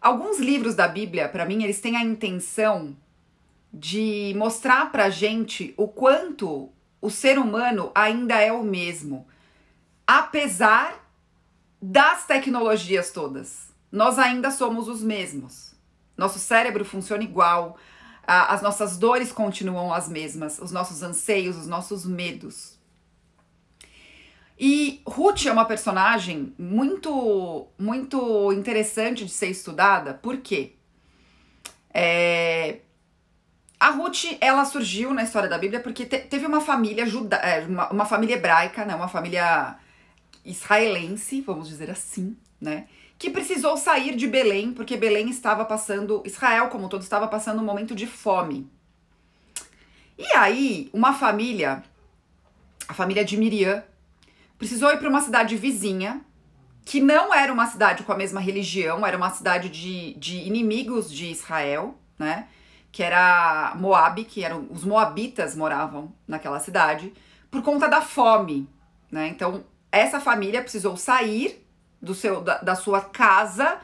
alguns 0.00 0.38
livros 0.38 0.74
da 0.74 0.86
Bíblia, 0.86 1.28
para 1.28 1.44
mim, 1.44 1.64
eles 1.64 1.80
têm 1.80 1.96
a 1.96 2.04
intenção 2.04 2.96
de 3.72 4.32
mostrar 4.36 4.90
pra 4.90 5.10
gente 5.10 5.74
o 5.76 5.86
quanto 5.86 6.70
o 7.00 7.10
ser 7.10 7.38
humano 7.38 7.90
ainda 7.94 8.40
é 8.40 8.52
o 8.52 8.62
mesmo, 8.62 9.26
apesar 10.06 11.04
das 11.80 12.26
tecnologias 12.26 13.10
todas. 13.10 13.68
Nós 13.90 14.18
ainda 14.18 14.50
somos 14.50 14.88
os 14.88 15.02
mesmos. 15.02 15.74
Nosso 16.16 16.38
cérebro 16.38 16.84
funciona 16.84 17.22
igual, 17.22 17.78
as 18.26 18.60
nossas 18.60 18.98
dores 18.98 19.32
continuam 19.32 19.92
as 19.92 20.08
mesmas, 20.08 20.58
os 20.58 20.70
nossos 20.70 21.02
anseios, 21.02 21.56
os 21.56 21.66
nossos 21.66 22.04
medos. 22.04 22.76
E 24.58 25.00
Ruth 25.06 25.46
é 25.46 25.52
uma 25.52 25.64
personagem 25.64 26.52
muito, 26.58 27.68
muito 27.78 28.52
interessante 28.52 29.24
de 29.24 29.30
ser 29.30 29.48
estudada, 29.48 30.14
por 30.14 30.38
quê? 30.38 30.72
É, 31.94 32.80
a 33.80 33.90
Ruth, 33.90 34.36
ela 34.40 34.64
surgiu 34.64 35.14
na 35.14 35.22
história 35.22 35.48
da 35.48 35.56
Bíblia 35.56 35.80
porque 35.80 36.04
te, 36.04 36.18
teve 36.18 36.46
uma 36.46 36.60
família 36.60 37.06
juda, 37.06 37.36
é, 37.36 37.64
uma, 37.64 37.90
uma, 37.90 38.04
família 38.04 38.34
hebraica, 38.34 38.84
né, 38.84 38.94
uma 38.94 39.08
família 39.08 39.76
israelense, 40.44 41.40
vamos 41.40 41.68
dizer 41.68 41.90
assim, 41.90 42.36
né, 42.60 42.86
que 43.18 43.30
precisou 43.30 43.76
sair 43.76 44.16
de 44.16 44.26
Belém 44.26 44.72
porque 44.72 44.96
Belém 44.96 45.30
estava 45.30 45.64
passando, 45.64 46.22
Israel 46.26 46.68
como 46.68 46.88
todo 46.88 47.02
estava 47.02 47.28
passando 47.28 47.60
um 47.60 47.64
momento 47.64 47.94
de 47.94 48.06
fome. 48.06 48.68
E 50.18 50.26
aí, 50.36 50.90
uma 50.92 51.12
família, 51.12 51.84
a 52.88 52.94
família 52.94 53.24
de 53.24 53.36
Miriam, 53.36 53.84
precisou 54.58 54.90
ir 54.90 54.98
para 54.98 55.08
uma 55.08 55.20
cidade 55.20 55.56
vizinha, 55.56 56.20
que 56.84 57.00
não 57.00 57.32
era 57.32 57.52
uma 57.52 57.66
cidade 57.66 58.02
com 58.02 58.10
a 58.10 58.16
mesma 58.16 58.40
religião, 58.40 59.06
era 59.06 59.16
uma 59.16 59.30
cidade 59.30 59.68
de, 59.68 60.14
de 60.14 60.38
inimigos 60.38 61.12
de 61.12 61.26
Israel, 61.30 61.96
né? 62.18 62.48
Que 62.98 63.02
era 63.04 63.74
Moab, 63.76 64.24
que 64.24 64.42
eram 64.42 64.66
os 64.70 64.82
moabitas 64.82 65.54
moravam 65.54 66.12
naquela 66.26 66.58
cidade, 66.58 67.12
por 67.48 67.62
conta 67.62 67.86
da 67.86 68.02
fome, 68.02 68.68
né? 69.08 69.28
Então, 69.28 69.62
essa 69.92 70.18
família 70.18 70.60
precisou 70.60 70.96
sair 70.96 71.64
do 72.02 72.12
seu 72.12 72.40
da, 72.40 72.58
da 72.58 72.74
sua 72.74 73.00
casa 73.00 73.78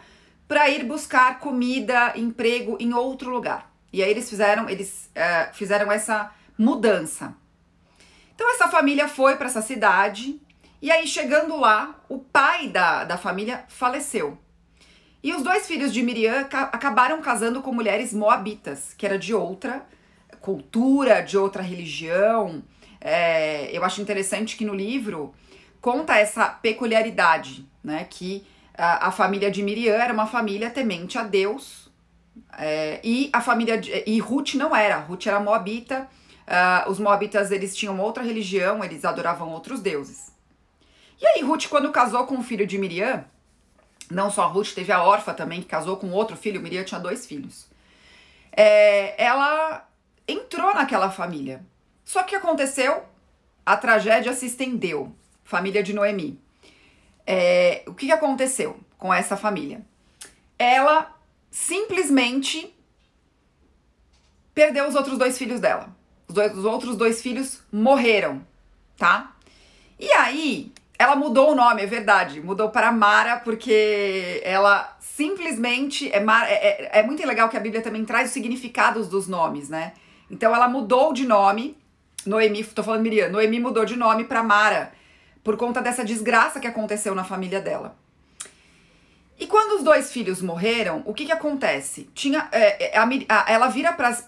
para 0.48 0.68
ir 0.68 0.82
buscar 0.84 1.38
comida, 1.38 2.12
emprego 2.16 2.76
em 2.80 2.92
outro 2.92 3.30
lugar. 3.30 3.72
E 3.92 4.02
aí 4.02 4.10
eles 4.10 4.28
fizeram, 4.28 4.68
eles 4.68 5.08
uh, 5.14 5.54
fizeram 5.54 5.92
essa 5.92 6.32
mudança. 6.58 7.36
Então 8.34 8.50
essa 8.50 8.66
família 8.66 9.06
foi 9.06 9.36
para 9.36 9.46
essa 9.46 9.62
cidade 9.62 10.40
e 10.82 10.90
aí 10.90 11.06
chegando 11.06 11.56
lá, 11.56 12.00
o 12.08 12.18
pai 12.18 12.66
da, 12.66 13.04
da 13.04 13.16
família 13.16 13.64
faleceu. 13.68 14.36
E 15.24 15.32
os 15.32 15.42
dois 15.42 15.66
filhos 15.66 15.90
de 15.90 16.02
Miriam 16.02 16.46
acabaram 16.70 17.22
casando 17.22 17.62
com 17.62 17.72
mulheres 17.72 18.12
moabitas, 18.12 18.92
que 18.92 19.06
era 19.06 19.18
de 19.18 19.32
outra 19.32 19.86
cultura, 20.38 21.22
de 21.22 21.38
outra 21.38 21.62
religião. 21.62 22.62
É, 23.00 23.74
eu 23.74 23.82
acho 23.82 24.02
interessante 24.02 24.54
que 24.54 24.66
no 24.66 24.74
livro 24.74 25.34
conta 25.80 26.18
essa 26.18 26.50
peculiaridade, 26.50 27.66
né? 27.82 28.06
Que 28.10 28.46
a, 28.76 29.08
a 29.08 29.10
família 29.10 29.50
de 29.50 29.62
Miriam 29.62 29.94
era 29.94 30.12
uma 30.12 30.26
família 30.26 30.68
temente 30.68 31.16
a 31.16 31.22
Deus. 31.22 31.90
É, 32.58 33.00
e 33.02 33.30
a 33.32 33.40
família 33.40 33.78
de, 33.78 34.04
e 34.06 34.18
Ruth 34.18 34.56
não 34.56 34.76
era, 34.76 34.98
Ruth 34.98 35.26
era 35.26 35.40
moabita. 35.40 36.06
Uh, 36.46 36.90
os 36.90 36.98
moabitas 36.98 37.50
eles 37.50 37.74
tinham 37.74 37.98
outra 37.98 38.22
religião, 38.22 38.84
eles 38.84 39.06
adoravam 39.06 39.48
outros 39.48 39.80
deuses. 39.80 40.34
E 41.18 41.26
aí 41.26 41.42
Ruth 41.42 41.68
quando 41.70 41.90
casou 41.90 42.26
com 42.26 42.36
o 42.36 42.42
filho 42.42 42.66
de 42.66 42.76
Miriam, 42.76 43.24
não 44.10 44.30
só 44.30 44.42
a 44.42 44.46
Ruth, 44.46 44.72
teve 44.74 44.92
a 44.92 45.02
órfã 45.02 45.32
também, 45.32 45.60
que 45.60 45.68
casou 45.68 45.96
com 45.96 46.10
outro 46.10 46.36
filho, 46.36 46.60
Miriam 46.60 46.84
tinha 46.84 47.00
dois 47.00 47.26
filhos. 47.26 47.66
É, 48.52 49.22
ela 49.22 49.88
entrou 50.26 50.74
naquela 50.74 51.10
família. 51.10 51.64
Só 52.04 52.22
que 52.22 52.34
aconteceu, 52.34 53.04
a 53.64 53.76
tragédia 53.76 54.32
se 54.32 54.46
estendeu. 54.46 55.14
Família 55.42 55.82
de 55.82 55.92
Noemi. 55.92 56.40
É, 57.26 57.82
o 57.86 57.94
que 57.94 58.12
aconteceu 58.12 58.78
com 58.98 59.12
essa 59.12 59.36
família? 59.36 59.84
Ela 60.58 61.14
simplesmente 61.50 62.74
perdeu 64.54 64.86
os 64.86 64.94
outros 64.94 65.18
dois 65.18 65.36
filhos 65.38 65.60
dela. 65.60 65.94
Os, 66.28 66.34
dois, 66.34 66.56
os 66.56 66.64
outros 66.64 66.96
dois 66.96 67.22
filhos 67.22 67.62
morreram, 67.72 68.46
tá? 68.96 69.34
E 69.98 70.10
aí, 70.12 70.72
ela 70.98 71.16
mudou 71.16 71.52
o 71.52 71.54
nome, 71.54 71.82
é 71.82 71.86
verdade. 71.86 72.40
Mudou 72.40 72.70
para 72.70 72.92
Mara, 72.92 73.36
porque 73.38 74.40
ela 74.44 74.96
simplesmente. 75.00 76.10
É, 76.12 76.18
é, 76.18 76.98
é, 76.98 77.00
é 77.00 77.02
muito 77.02 77.26
legal 77.26 77.48
que 77.48 77.56
a 77.56 77.60
Bíblia 77.60 77.82
também 77.82 78.04
traz 78.04 78.28
os 78.28 78.32
significados 78.32 79.08
dos 79.08 79.28
nomes, 79.28 79.68
né? 79.68 79.92
Então 80.30 80.54
ela 80.54 80.68
mudou 80.68 81.12
de 81.12 81.26
nome. 81.26 81.76
Noemi, 82.26 82.64
tô 82.64 82.82
falando 82.82 83.02
Miriam, 83.02 83.28
Noemi 83.28 83.60
mudou 83.60 83.84
de 83.84 83.96
nome 83.96 84.24
para 84.24 84.42
Mara, 84.42 84.92
por 85.42 85.58
conta 85.58 85.82
dessa 85.82 86.02
desgraça 86.02 86.58
que 86.58 86.66
aconteceu 86.66 87.14
na 87.14 87.22
família 87.22 87.60
dela. 87.60 87.96
E 89.38 89.46
quando 89.46 89.76
os 89.76 89.82
dois 89.82 90.12
filhos 90.12 90.40
morreram, 90.40 91.02
o 91.04 91.12
que 91.12 91.26
que 91.26 91.32
acontece? 91.32 92.08
Tinha, 92.14 92.48
é, 92.50 92.94
é, 92.94 92.98
a, 92.98 93.06
a, 93.28 93.52
ela 93.52 93.68
vira 93.68 93.92
pras, 93.92 94.22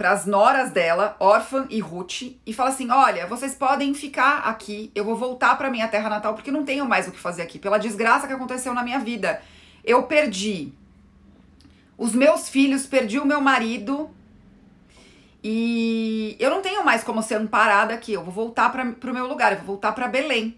pras, 0.00 0.24
pras 0.24 0.24
noras 0.24 0.70
dela, 0.70 1.14
órfã 1.20 1.66
e 1.68 1.78
Ruth, 1.78 2.22
e 2.46 2.54
fala 2.54 2.70
assim: 2.70 2.90
Olha, 2.90 3.26
vocês 3.26 3.54
podem 3.54 3.92
ficar 3.92 4.38
aqui, 4.38 4.90
eu 4.94 5.04
vou 5.04 5.14
voltar 5.14 5.58
pra 5.58 5.68
minha 5.68 5.86
terra 5.88 6.08
natal 6.08 6.32
porque 6.32 6.50
não 6.50 6.64
tenho 6.64 6.86
mais 6.86 7.06
o 7.06 7.12
que 7.12 7.18
fazer 7.18 7.42
aqui, 7.42 7.58
pela 7.58 7.76
desgraça 7.76 8.26
que 8.26 8.32
aconteceu 8.32 8.72
na 8.72 8.82
minha 8.82 8.98
vida. 8.98 9.42
Eu 9.84 10.04
perdi 10.04 10.72
os 11.98 12.14
meus 12.14 12.48
filhos, 12.48 12.86
perdi 12.86 13.18
o 13.18 13.26
meu 13.26 13.42
marido, 13.42 14.08
e 15.44 16.34
eu 16.40 16.48
não 16.48 16.62
tenho 16.62 16.82
mais 16.82 17.04
como 17.04 17.22
ser 17.22 17.34
amparada 17.34 17.92
aqui, 17.92 18.14
eu 18.14 18.24
vou 18.24 18.32
voltar 18.32 18.72
para 18.72 18.82
o 18.82 19.14
meu 19.14 19.26
lugar, 19.26 19.52
eu 19.52 19.58
vou 19.58 19.66
voltar 19.66 19.92
para 19.92 20.08
Belém. 20.08 20.56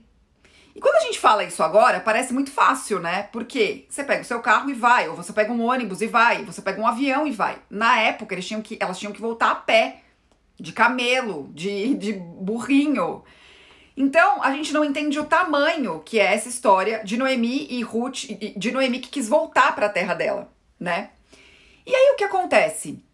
E 0.74 0.80
quando 0.80 0.96
a 0.96 1.00
gente 1.00 1.18
fala 1.18 1.44
isso 1.44 1.62
agora, 1.62 2.00
parece 2.00 2.32
muito 2.32 2.50
fácil, 2.50 2.98
né? 2.98 3.24
Porque 3.24 3.84
você 3.88 4.02
pega 4.02 4.22
o 4.22 4.24
seu 4.24 4.40
carro 4.40 4.70
e 4.70 4.74
vai, 4.74 5.08
ou 5.08 5.14
você 5.14 5.32
pega 5.32 5.52
um 5.52 5.62
ônibus 5.62 6.00
e 6.00 6.06
vai, 6.06 6.44
você 6.44 6.62
pega 6.62 6.80
um 6.80 6.86
avião 6.86 7.26
e 7.26 7.30
vai. 7.30 7.58
Na 7.68 8.00
época, 8.00 8.34
eles 8.34 8.46
tinham 8.46 8.62
que, 8.62 8.78
elas 8.80 8.98
tinham 8.98 9.12
que 9.12 9.20
voltar 9.20 9.50
a 9.50 9.54
pé, 9.54 10.02
de 10.58 10.72
camelo, 10.72 11.50
de, 11.52 11.94
de 11.94 12.12
burrinho. 12.12 13.22
Então, 13.96 14.42
a 14.42 14.52
gente 14.52 14.72
não 14.72 14.84
entende 14.84 15.18
o 15.18 15.24
tamanho 15.24 16.00
que 16.00 16.18
é 16.18 16.34
essa 16.34 16.48
história 16.48 17.02
de 17.04 17.16
Noemi 17.16 17.66
e 17.68 17.82
Ruth, 17.82 18.24
de 18.56 18.72
Noemi 18.72 19.00
que 19.00 19.10
quis 19.10 19.28
voltar 19.28 19.74
para 19.74 19.86
a 19.86 19.90
terra 19.90 20.14
dela, 20.14 20.50
né? 20.80 21.10
E 21.84 21.94
aí 21.94 22.12
o 22.12 22.16
que 22.16 22.24
acontece? 22.24 23.04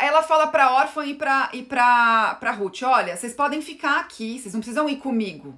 Ela 0.00 0.22
fala 0.22 0.46
pra 0.48 0.72
órfã 0.72 1.04
e 1.04 1.14
pra, 1.14 1.50
e 1.52 1.62
pra, 1.62 2.36
pra 2.40 2.50
Ruth: 2.52 2.82
olha, 2.82 3.16
vocês 3.16 3.34
podem 3.34 3.60
ficar 3.60 4.00
aqui, 4.00 4.38
vocês 4.38 4.54
não 4.54 4.60
precisam 4.60 4.88
ir 4.88 4.96
comigo. 4.96 5.56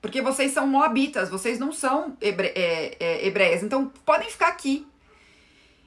Porque 0.00 0.22
vocês 0.22 0.52
são 0.52 0.66
moabitas, 0.66 1.28
vocês 1.28 1.58
não 1.58 1.72
são 1.72 2.16
hebre 2.20 2.52
é, 2.54 2.96
é, 3.00 3.26
hebreias, 3.26 3.62
então 3.62 3.90
podem 4.04 4.30
ficar 4.30 4.48
aqui. 4.48 4.86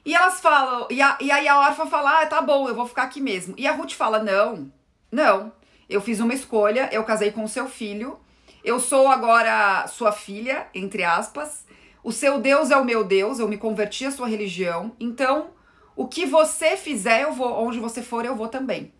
E 0.05 0.13
elas 0.13 0.41
falam, 0.41 0.87
e, 0.89 1.01
a, 1.01 1.17
e 1.21 1.31
aí 1.31 1.47
a 1.47 1.59
órfã 1.59 1.85
fala: 1.85 2.21
ah, 2.21 2.25
tá 2.25 2.41
bom, 2.41 2.67
eu 2.67 2.75
vou 2.75 2.87
ficar 2.87 3.03
aqui 3.03 3.21
mesmo. 3.21 3.53
E 3.57 3.65
a 3.65 3.71
Ruth 3.71 3.93
fala: 3.93 4.21
não, 4.21 4.71
não, 5.11 5.51
eu 5.89 6.01
fiz 6.01 6.19
uma 6.19 6.33
escolha, 6.33 6.89
eu 6.91 7.03
casei 7.03 7.31
com 7.31 7.43
o 7.43 7.49
seu 7.49 7.67
filho, 7.67 8.19
eu 8.63 8.79
sou 8.79 9.07
agora 9.07 9.87
sua 9.87 10.11
filha, 10.11 10.67
entre 10.73 11.03
aspas. 11.03 11.65
O 12.03 12.11
seu 12.11 12.39
Deus 12.39 12.71
é 12.71 12.77
o 12.77 12.85
meu 12.85 13.03
Deus, 13.03 13.39
eu 13.39 13.47
me 13.47 13.57
converti 13.57 14.05
à 14.05 14.11
sua 14.11 14.27
religião, 14.27 14.93
então 14.99 15.51
o 15.99 16.07
que 16.07 16.25
você 16.25 16.77
fizer, 16.77 17.23
eu 17.23 17.33
vou. 17.33 17.51
Onde 17.61 17.77
você 17.77 18.01
for, 18.01 18.23
eu 18.23 18.33
vou 18.33 18.47
também. 18.47 18.93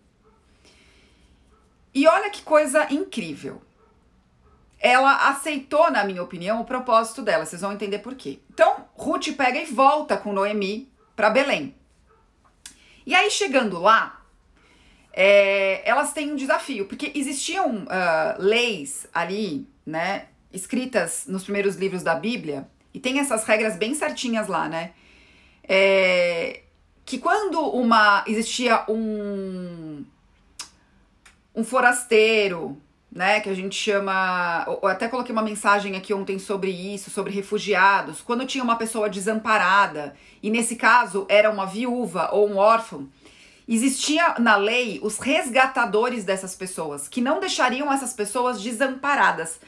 E 1.94 2.06
olha 2.06 2.28
que 2.28 2.42
coisa 2.42 2.92
incrível. 2.92 3.62
Ela 4.78 5.30
aceitou, 5.30 5.90
na 5.90 6.04
minha 6.04 6.22
opinião, 6.22 6.60
o 6.60 6.64
propósito 6.66 7.22
dela. 7.22 7.46
Vocês 7.46 7.62
vão 7.62 7.72
entender 7.72 8.00
por 8.00 8.14
quê. 8.14 8.40
Então, 8.52 8.84
Ruth 8.92 9.34
pega 9.34 9.58
e 9.58 9.64
volta 9.64 10.18
com 10.18 10.34
Noemi 10.34 10.92
para 11.16 11.30
Belém. 11.30 11.74
E 13.06 13.14
aí, 13.14 13.30
chegando 13.30 13.80
lá, 13.80 14.22
é, 15.10 15.80
elas 15.88 16.12
têm 16.12 16.30
um 16.30 16.36
desafio, 16.36 16.84
porque 16.84 17.12
existiam 17.14 17.84
uh, 17.84 18.36
leis 18.36 19.06
ali, 19.14 19.66
né, 19.86 20.26
escritas 20.52 21.24
nos 21.26 21.44
primeiros 21.44 21.76
livros 21.76 22.02
da 22.02 22.14
Bíblia, 22.14 22.68
e 22.92 23.00
tem 23.00 23.20
essas 23.20 23.44
regras 23.44 23.76
bem 23.76 23.94
certinhas 23.94 24.48
lá, 24.48 24.68
né? 24.68 24.92
É, 25.66 26.64
que 27.10 27.18
quando 27.18 27.58
uma 27.60 28.22
existia 28.28 28.84
um 28.88 30.04
um 31.52 31.64
forasteiro, 31.64 32.80
né, 33.10 33.40
que 33.40 33.48
a 33.48 33.54
gente 33.54 33.74
chama, 33.74 34.64
eu 34.80 34.86
até 34.86 35.08
coloquei 35.08 35.32
uma 35.32 35.42
mensagem 35.42 35.96
aqui 35.96 36.14
ontem 36.14 36.38
sobre 36.38 36.70
isso, 36.70 37.10
sobre 37.10 37.32
refugiados, 37.32 38.20
quando 38.20 38.46
tinha 38.46 38.62
uma 38.62 38.76
pessoa 38.76 39.10
desamparada, 39.10 40.14
e 40.40 40.48
nesse 40.48 40.76
caso 40.76 41.26
era 41.28 41.50
uma 41.50 41.66
viúva 41.66 42.30
ou 42.32 42.48
um 42.48 42.56
órfão, 42.56 43.08
existia 43.66 44.36
na 44.38 44.54
lei 44.54 45.00
os 45.02 45.18
resgatadores 45.18 46.22
dessas 46.22 46.54
pessoas, 46.54 47.08
que 47.08 47.20
não 47.20 47.40
deixariam 47.40 47.92
essas 47.92 48.12
pessoas 48.12 48.62
desamparadas. 48.62 49.60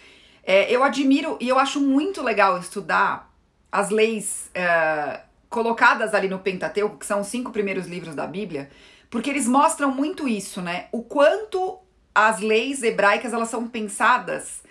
É, 0.44 0.70
eu 0.70 0.84
admiro 0.84 1.36
e 1.40 1.48
eu 1.48 1.58
acho 1.58 1.80
muito 1.80 2.22
legal 2.22 2.56
estudar 2.56 3.28
as 3.72 3.90
leis 3.90 4.48
é, 4.54 5.22
colocadas 5.52 6.14
ali 6.14 6.28
no 6.28 6.38
Pentateuco, 6.38 6.96
que 6.96 7.06
são 7.06 7.20
os 7.20 7.28
cinco 7.28 7.52
primeiros 7.52 7.86
livros 7.86 8.14
da 8.14 8.26
Bíblia, 8.26 8.70
porque 9.10 9.30
eles 9.30 9.46
mostram 9.46 9.92
muito 9.94 10.26
isso, 10.26 10.62
né? 10.62 10.86
O 10.90 11.02
quanto 11.02 11.78
as 12.14 12.40
leis 12.40 12.82
hebraicas 12.82 13.32
elas 13.32 13.48
são 13.48 13.68
pensadas 13.68 14.62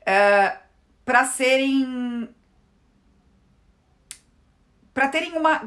uh, 0.00 0.58
para 1.04 1.24
serem 1.26 2.28
para 4.92 5.08
terem 5.08 5.36
uma 5.36 5.62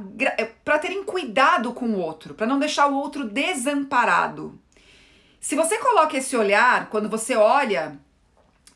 para 0.65 0.79
terem 0.79 1.03
cuidado 1.03 1.73
com 1.73 1.85
o 1.85 1.99
outro, 1.99 2.33
para 2.33 2.47
não 2.47 2.59
deixar 2.59 2.87
o 2.87 2.95
outro 2.95 3.23
desamparado. 3.25 4.59
Se 5.39 5.55
você 5.55 5.77
coloca 5.77 6.17
esse 6.17 6.35
olhar, 6.35 6.89
quando 6.89 7.07
você 7.07 7.35
olha 7.35 7.99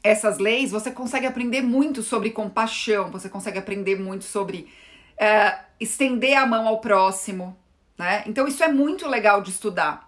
essas 0.04 0.38
leis, 0.38 0.72
você 0.72 0.92
consegue 0.92 1.26
aprender 1.26 1.62
muito 1.62 2.04
sobre 2.04 2.30
compaixão, 2.30 3.10
você 3.10 3.30
consegue 3.30 3.58
aprender 3.58 4.00
muito 4.00 4.24
sobre 4.24 4.72
uh, 5.14 5.67
estender 5.80 6.38
a 6.38 6.46
mão 6.46 6.68
ao 6.68 6.80
próximo, 6.80 7.58
né? 7.98 8.24
Então 8.26 8.48
isso 8.48 8.64
é 8.64 8.68
muito 8.68 9.08
legal 9.08 9.42
de 9.42 9.52
estudar. 9.52 10.08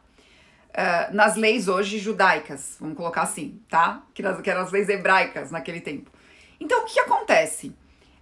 Uh, 0.70 1.14
nas 1.16 1.36
leis 1.36 1.68
hoje 1.68 1.98
judaicas, 1.98 2.78
vamos 2.80 2.96
colocar 2.96 3.24
assim, 3.24 3.60
tá? 3.68 4.04
Que, 4.14 4.22
nas, 4.22 4.40
que 4.40 4.50
eram 4.50 4.62
as 4.62 4.72
leis 4.72 4.88
hebraicas 4.88 5.50
naquele 5.50 5.82
tempo. 5.82 6.12
Então 6.60 6.84
o 6.84 6.86
que, 6.86 7.00
acontece? 7.00 7.76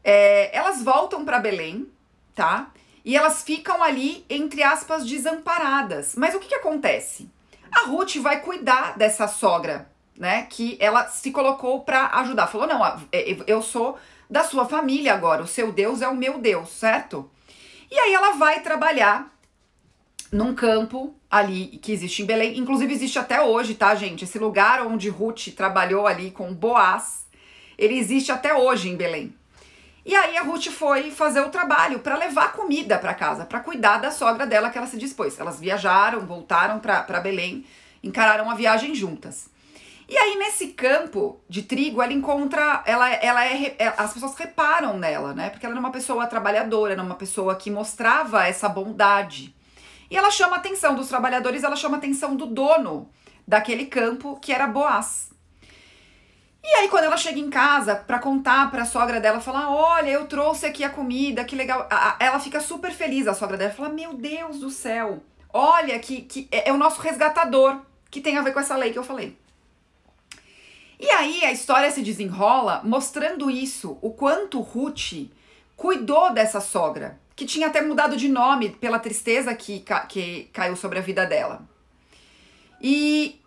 É, 0.04 0.56
elas 0.56 0.82
voltam 0.82 1.26
para 1.26 1.40
Belém, 1.40 1.90
tá? 2.34 2.72
E 3.04 3.18
elas 3.18 3.44
ficam 3.44 3.84
ali, 3.84 4.26
entre 4.30 4.64
aspas, 4.64 5.06
desamparadas. 5.06 6.16
Mas 6.16 6.36
o 6.36 6.40
que, 6.40 6.48
que 6.48 6.56
acontece? 6.56 7.30
A 7.72 7.88
Ruth 7.88 8.16
vai 8.18 8.40
cuidar 8.40 8.98
dessa 8.98 9.28
sogra, 9.28 9.90
né? 10.18 10.48
Que 10.50 10.78
ela 10.80 11.08
se 11.08 11.32
colocou 11.32 11.82
para 11.82 12.08
ajudar. 12.20 12.48
Falou: 12.48 12.68
não, 12.68 12.86
é, 13.12 13.38
eu 13.46 13.62
sou 13.62 13.98
da 14.30 14.44
sua 14.44 14.66
família 14.66 15.14
agora, 15.14 15.42
o 15.42 15.48
seu 15.48 15.72
Deus 15.72 16.02
é 16.02 16.08
o 16.08 16.16
meu 16.16 16.38
Deus, 16.38 16.70
certo? 16.70 17.30
E 17.90 17.98
aí 17.98 18.14
ela 18.14 18.32
vai 18.32 18.62
trabalhar 18.62 19.34
num 20.32 20.54
campo 20.54 21.16
ali 21.30 21.80
que 21.82 21.92
existe 21.92 22.22
em 22.22 22.26
Belém, 22.26 22.58
inclusive 22.58 22.94
existe 22.94 23.18
até 23.18 23.42
hoje, 23.42 23.76
tá, 23.76 23.96
gente? 23.96 24.26
Esse 24.26 24.38
lugar 24.38 24.86
onde 24.86 25.10
Ruth 25.10 25.48
trabalhou 25.56 26.06
ali 26.06 26.32
com 26.32 26.54
Boaz, 26.54 27.26
ele 27.78 27.98
existe 27.98 28.32
até 28.32 28.54
hoje 28.54 28.90
em 28.90 28.98
Belém. 28.98 29.34
E 30.06 30.16
aí 30.16 30.38
a 30.38 30.44
Ruth 30.44 30.68
foi 30.68 31.12
fazer 31.12 31.42
o 31.42 31.50
trabalho 31.50 32.00
para 32.00 32.18
levar 32.18 32.54
comida 32.54 32.98
para 32.98 33.14
casa, 33.14 33.46
para 33.46 33.60
cuidar 33.60 33.98
da 33.98 34.10
sogra 34.10 34.46
dela 34.46 34.70
que 34.70 34.78
ela 34.78 34.88
se 34.88 34.98
dispôs. 34.98 35.38
Elas 35.38 35.60
viajaram, 35.60 36.26
voltaram 36.26 36.80
para 36.80 37.20
Belém, 37.20 37.66
encararam 38.02 38.50
a 38.50 38.56
viagem 38.56 38.96
juntas. 38.96 39.50
E 40.10 40.18
aí, 40.18 40.38
nesse 40.38 40.68
campo 40.68 41.42
de 41.50 41.64
trigo, 41.64 42.02
ela 42.02 42.14
encontra. 42.14 42.82
Ela, 42.86 43.10
ela 43.16 43.46
é, 43.46 43.76
é, 43.78 43.94
As 43.98 44.14
pessoas 44.14 44.36
reparam 44.36 44.98
nela, 44.98 45.34
né? 45.34 45.50
Porque 45.50 45.66
ela 45.66 45.74
era 45.74 45.80
uma 45.80 45.92
pessoa 45.92 46.26
trabalhadora, 46.28 46.94
era 46.94 47.04
uma 47.04 47.16
pessoa 47.16 47.56
que 47.56 47.70
mostrava 47.70 48.48
essa 48.48 48.70
bondade. 48.70 49.54
E 50.10 50.16
ela 50.16 50.32
chama 50.32 50.56
a 50.56 50.60
atenção 50.60 50.96
dos 50.96 51.10
trabalhadores, 51.10 51.64
ela 51.64 51.76
chama 51.76 51.98
a 51.98 52.00
atenção 52.00 52.36
do 52.36 52.46
dono 52.46 53.10
daquele 53.46 53.86
campo, 53.86 54.40
que 54.40 54.54
era 54.54 54.66
Boaz. 54.66 55.30
E 56.64 56.76
aí, 56.76 56.88
quando 56.88 57.06
ela 57.06 57.18
chega 57.18 57.40
em 57.40 57.50
casa 57.50 57.96
para 57.96 58.20
contar 58.20 58.72
para 58.72 58.84
a 58.84 58.86
sogra 58.86 59.20
dela, 59.20 59.42
falar: 59.42 59.70
Olha, 59.70 60.10
eu 60.10 60.26
trouxe 60.26 60.66
aqui 60.66 60.86
a 60.86 60.90
comida, 60.90 61.44
que 61.44 61.56
legal. 61.56 61.88
Ela 62.18 62.40
fica 62.40 62.62
super 62.62 62.92
feliz, 62.92 63.28
a 63.28 63.34
sogra 63.34 63.58
dela 63.58 63.74
fala: 63.74 63.90
Meu 63.90 64.14
Deus 64.14 64.60
do 64.60 64.70
céu, 64.70 65.22
olha, 65.54 66.00
que, 66.00 66.22
que 66.22 66.48
é, 66.50 66.70
é 66.70 66.74
o 66.74 66.78
nosso 66.78 67.02
resgatador, 67.02 67.82
que 68.10 68.22
tem 68.22 68.38
a 68.38 68.42
ver 68.42 68.54
com 68.54 68.60
essa 68.60 68.78
lei 68.78 68.92
que 68.92 69.00
eu 69.00 69.04
falei. 69.04 69.38
E 71.00 71.10
aí 71.12 71.46
a 71.46 71.52
história 71.52 71.92
se 71.92 72.02
desenrola 72.02 72.82
mostrando 72.84 73.52
isso, 73.52 73.98
o 74.02 74.12
quanto 74.12 74.62
Ruth 74.62 75.30
cuidou 75.76 76.34
dessa 76.34 76.60
sogra, 76.60 77.20
que 77.36 77.46
tinha 77.46 77.68
até 77.68 77.82
mudado 77.82 78.18
de 78.18 78.28
nome 78.28 78.70
pela 78.70 78.98
tristeza 78.98 79.54
que, 79.54 79.84
que 80.10 80.50
caiu 80.52 80.76
sobre 80.76 80.98
a 80.98 81.02
vida 81.02 81.26
dela. 81.26 81.68
E 82.82 83.40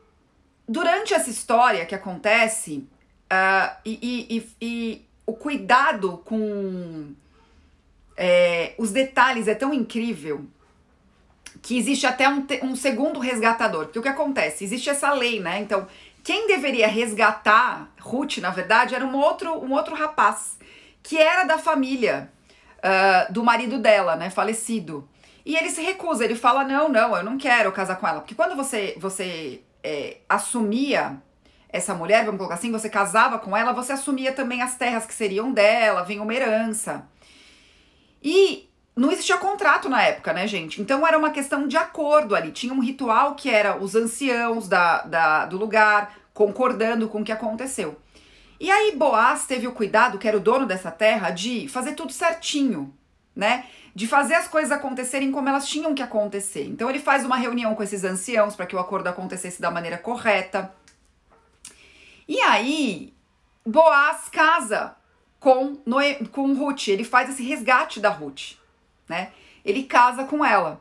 durante 0.69 1.13
essa 1.13 1.29
história 1.29 1.85
que 1.85 1.95
acontece, 1.95 2.87
uh, 3.33 3.77
e, 3.85 4.27
e, 4.31 4.51
e, 4.61 5.07
o 5.27 5.33
cuidado 5.33 6.19
com 6.25 7.13
é, 8.17 8.75
os 8.79 8.91
detalhes 8.91 9.49
é 9.49 9.55
tão 9.55 9.73
incrível 9.75 10.45
que 11.63 11.77
existe 11.77 12.07
até 12.07 12.29
um, 12.29 12.47
um 12.63 12.77
segundo 12.77 13.19
resgatador. 13.19 13.87
Porque 13.87 13.99
o 13.99 14.03
que 14.03 14.09
acontece? 14.09 14.65
Existe 14.65 14.89
essa 14.89 15.13
lei, 15.13 15.41
né? 15.41 15.61
Então, 15.61 15.87
quem 16.23 16.47
deveria 16.47 16.87
resgatar 16.89 17.91
Ruth, 18.01 18.39
na 18.39 18.51
verdade, 18.51 18.95
era 18.95 19.05
um 19.05 19.17
outro, 19.17 19.53
um 19.65 19.73
outro 19.73 19.95
rapaz, 19.95 20.59
que 21.03 21.19
era 21.19 21.45
da 21.45 21.59
família 21.59 22.31
uh, 22.79 23.33
do 23.33 23.43
marido 23.45 23.79
dela, 23.79 24.17
né, 24.17 24.31
falecido. 24.31 25.09
E 25.45 25.57
ele 25.57 25.71
se 25.71 25.83
recusa, 25.83 26.25
ele 26.25 26.35
fala: 26.35 26.65
não, 26.65 26.89
não, 26.89 27.17
eu 27.17 27.25
não 27.25 27.39
quero 27.39 27.73
casar 27.73 27.97
com 27.97 28.07
ela. 28.07 28.21
Porque 28.21 28.35
quando 28.35 28.55
você, 28.57 28.95
você 28.99 29.63
é, 29.83 30.19
assumia 30.29 31.21
essa 31.69 31.95
mulher, 31.95 32.25
vamos 32.25 32.39
colocar 32.39 32.55
assim, 32.55 32.73
você 32.73 32.89
casava 32.89 33.39
com 33.39 33.57
ela, 33.57 33.73
você 33.73 33.93
assumia 33.93 34.33
também 34.33 34.61
as 34.63 34.77
terras 34.77 35.07
que 35.07 35.15
seriam 35.15 35.53
dela, 35.53 36.03
vem 36.03 36.21
uma 36.21 36.35
herança. 36.35 37.09
E 38.23 38.70
não 39.01 39.11
existia 39.11 39.39
contrato 39.39 39.89
na 39.89 40.03
época, 40.03 40.31
né, 40.35 40.47
gente? 40.47 40.83
Então 40.83 41.07
era 41.07 41.17
uma 41.17 41.31
questão 41.31 41.67
de 41.67 41.75
acordo 41.75 42.37
ali. 42.37 42.53
Tinha 42.53 42.75
um 42.75 42.81
ritual 42.81 43.35
que 43.35 43.49
era 43.49 43.75
os 43.75 43.95
anciãos 43.95 44.69
da, 44.69 45.01
da, 45.05 45.47
do 45.47 45.57
lugar 45.57 46.15
concordando 46.35 47.09
com 47.09 47.23
o 47.23 47.25
que 47.25 47.33
aconteceu. 47.33 47.99
E 48.61 48.71
aí 48.71 48.95
Boaz 48.95 49.47
teve 49.47 49.67
o 49.67 49.73
cuidado, 49.73 50.19
que 50.19 50.29
era 50.29 50.37
o 50.37 50.41
dono 50.41 50.67
dessa 50.67 50.91
terra, 50.91 51.31
de 51.31 51.67
fazer 51.67 51.95
tudo 51.95 52.13
certinho, 52.13 52.95
né? 53.35 53.65
De 53.95 54.07
fazer 54.07 54.35
as 54.35 54.47
coisas 54.47 54.71
acontecerem 54.71 55.33
como 55.33 55.49
elas 55.49 55.67
tinham 55.67 55.95
que 55.95 56.03
acontecer. 56.03 56.67
Então 56.67 56.91
ele 56.91 56.99
faz 56.99 57.25
uma 57.25 57.37
reunião 57.37 57.75
com 57.75 57.83
esses 57.83 58.05
anciãos 58.05 58.55
para 58.55 58.67
que 58.67 58.77
o 58.77 58.79
acordo 58.79 59.07
acontecesse 59.09 59.63
da 59.63 59.71
maneira 59.71 59.97
correta. 59.97 60.71
E 62.29 62.39
aí 62.43 63.15
Boaz 63.65 64.29
casa 64.29 64.95
com, 65.39 65.79
Noe, 65.87 66.17
com 66.27 66.53
Ruth, 66.53 66.89
ele 66.89 67.03
faz 67.03 67.31
esse 67.31 67.43
resgate 67.43 67.99
da 67.99 68.11
Ruth, 68.11 68.60
né? 69.11 69.33
Ele 69.64 69.83
casa 69.83 70.25
com 70.25 70.44
ela. 70.44 70.81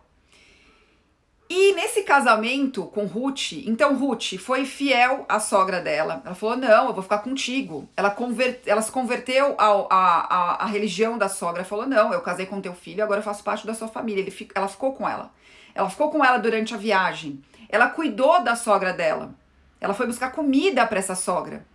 E 1.49 1.73
nesse 1.73 2.03
casamento 2.03 2.85
com 2.85 3.07
Ruth, 3.07 3.53
então 3.65 3.95
Ruth 3.95 4.37
foi 4.37 4.65
fiel 4.65 5.25
à 5.27 5.39
sogra 5.39 5.81
dela. 5.81 6.21
Ela 6.23 6.35
falou: 6.35 6.55
Não, 6.55 6.87
eu 6.87 6.93
vou 6.93 7.01
ficar 7.01 7.17
contigo. 7.17 7.89
Ela, 7.97 8.15
ela 8.67 8.81
se 8.83 8.91
converteu 8.91 9.55
à, 9.59 10.63
religião 10.67 11.17
da 11.17 11.27
sogra. 11.27 11.65
Falou: 11.65 11.87
Não, 11.87 12.13
eu 12.13 12.21
casei 12.21 12.45
com 12.45 12.61
teu 12.61 12.75
filho, 12.75 13.03
agora 13.03 13.19
eu 13.19 13.23
faço 13.23 13.43
parte 13.43 13.65
da 13.65 13.73
sua 13.73 13.87
família. 13.87 14.21
Ele, 14.21 14.49
ela 14.53 14.67
ficou 14.67 14.93
com 14.93 15.09
ela. 15.09 15.31
Ela 15.73 15.89
ficou 15.89 16.11
com 16.11 16.23
ela 16.23 16.37
durante 16.37 16.75
a 16.75 16.77
viagem. 16.77 17.43
Ela 17.67 17.89
cuidou 17.89 18.43
da 18.43 18.55
sogra 18.55 18.93
dela. 18.93 19.33
Ela 19.81 19.95
foi 19.95 20.05
buscar 20.05 20.31
comida 20.31 20.85
para 20.85 20.99
essa 20.99 21.15
sogra. 21.15 21.65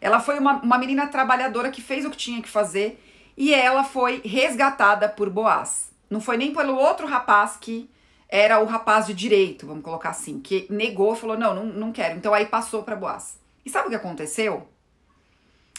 Ela 0.00 0.20
foi 0.20 0.38
uma, 0.38 0.60
uma 0.62 0.78
menina 0.78 1.08
trabalhadora 1.08 1.72
que 1.72 1.82
fez 1.82 2.04
o 2.04 2.10
que 2.10 2.16
tinha 2.16 2.40
que 2.40 2.48
fazer 2.48 3.02
e 3.36 3.54
ela 3.54 3.84
foi 3.84 4.20
resgatada 4.24 5.08
por 5.08 5.30
Boaz. 5.30 5.87
Não 6.10 6.20
foi 6.20 6.36
nem 6.36 6.52
pelo 6.52 6.76
outro 6.76 7.06
rapaz 7.06 7.56
que 7.60 7.90
era 8.28 8.60
o 8.60 8.66
rapaz 8.66 9.06
de 9.06 9.14
direito, 9.14 9.66
vamos 9.66 9.82
colocar 9.82 10.10
assim, 10.10 10.38
que 10.40 10.66
negou 10.68 11.16
falou: 11.16 11.38
não, 11.38 11.54
não, 11.54 11.64
não 11.64 11.92
quero. 11.92 12.16
Então 12.16 12.34
aí 12.34 12.46
passou 12.46 12.82
para 12.82 12.96
Boaz. 12.96 13.38
E 13.64 13.70
sabe 13.70 13.86
o 13.86 13.90
que 13.90 13.96
aconteceu? 13.96 14.68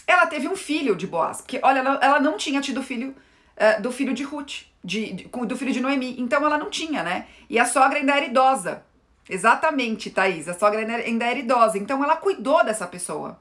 Ela 0.07 0.25
teve 0.25 0.47
um 0.47 0.55
filho 0.55 0.95
de 0.95 1.05
Boaz, 1.05 1.41
porque 1.41 1.59
olha, 1.61 1.79
ela, 1.79 1.99
ela 2.01 2.19
não 2.19 2.37
tinha 2.37 2.59
tido 2.61 2.81
filho 2.81 3.15
uh, 3.55 3.81
do 3.81 3.91
filho 3.91 4.13
de 4.13 4.23
Ruth, 4.23 4.63
de, 4.83 5.13
de, 5.13 5.23
do 5.25 5.55
filho 5.55 5.71
de 5.71 5.79
Noemi. 5.79 6.19
Então 6.19 6.43
ela 6.43 6.57
não 6.57 6.69
tinha, 6.69 7.03
né? 7.03 7.27
E 7.47 7.59
a 7.59 7.65
sogra 7.65 7.99
ainda 7.99 8.15
era 8.15 8.25
idosa. 8.25 8.83
Exatamente, 9.29 10.09
Thaís. 10.09 10.47
A 10.47 10.57
sogra 10.57 10.79
ainda 10.79 11.25
era 11.25 11.37
idosa. 11.37 11.77
Então 11.77 12.03
ela 12.03 12.15
cuidou 12.15 12.65
dessa 12.65 12.87
pessoa. 12.87 13.39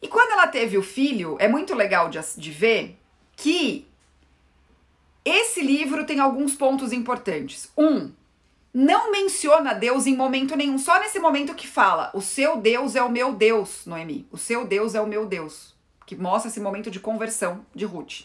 E 0.00 0.08
quando 0.08 0.30
ela 0.30 0.46
teve 0.46 0.78
o 0.78 0.82
filho, 0.82 1.36
é 1.38 1.46
muito 1.46 1.74
legal 1.74 2.08
de, 2.08 2.18
de 2.38 2.50
ver 2.50 2.98
que 3.36 3.86
esse 5.24 5.60
livro 5.60 6.04
tem 6.04 6.20
alguns 6.20 6.54
pontos 6.54 6.92
importantes. 6.92 7.70
Um, 7.76 8.12
não 8.72 9.10
menciona 9.10 9.74
Deus 9.74 10.06
em 10.06 10.16
momento 10.16 10.56
nenhum, 10.56 10.78
só 10.78 10.98
nesse 11.00 11.18
momento 11.18 11.54
que 11.54 11.66
fala: 11.66 12.10
o 12.14 12.20
seu 12.20 12.56
Deus 12.56 12.94
é 12.94 13.02
o 13.02 13.10
meu 13.10 13.34
Deus, 13.34 13.84
Noemi. 13.86 14.26
O 14.30 14.38
seu 14.38 14.66
Deus 14.66 14.94
é 14.94 15.00
o 15.00 15.06
meu 15.06 15.26
Deus. 15.26 15.74
Que 16.06 16.16
mostra 16.16 16.50
esse 16.50 16.60
momento 16.60 16.90
de 16.90 17.00
conversão 17.00 17.64
de 17.74 17.84
Ruth. 17.84 18.22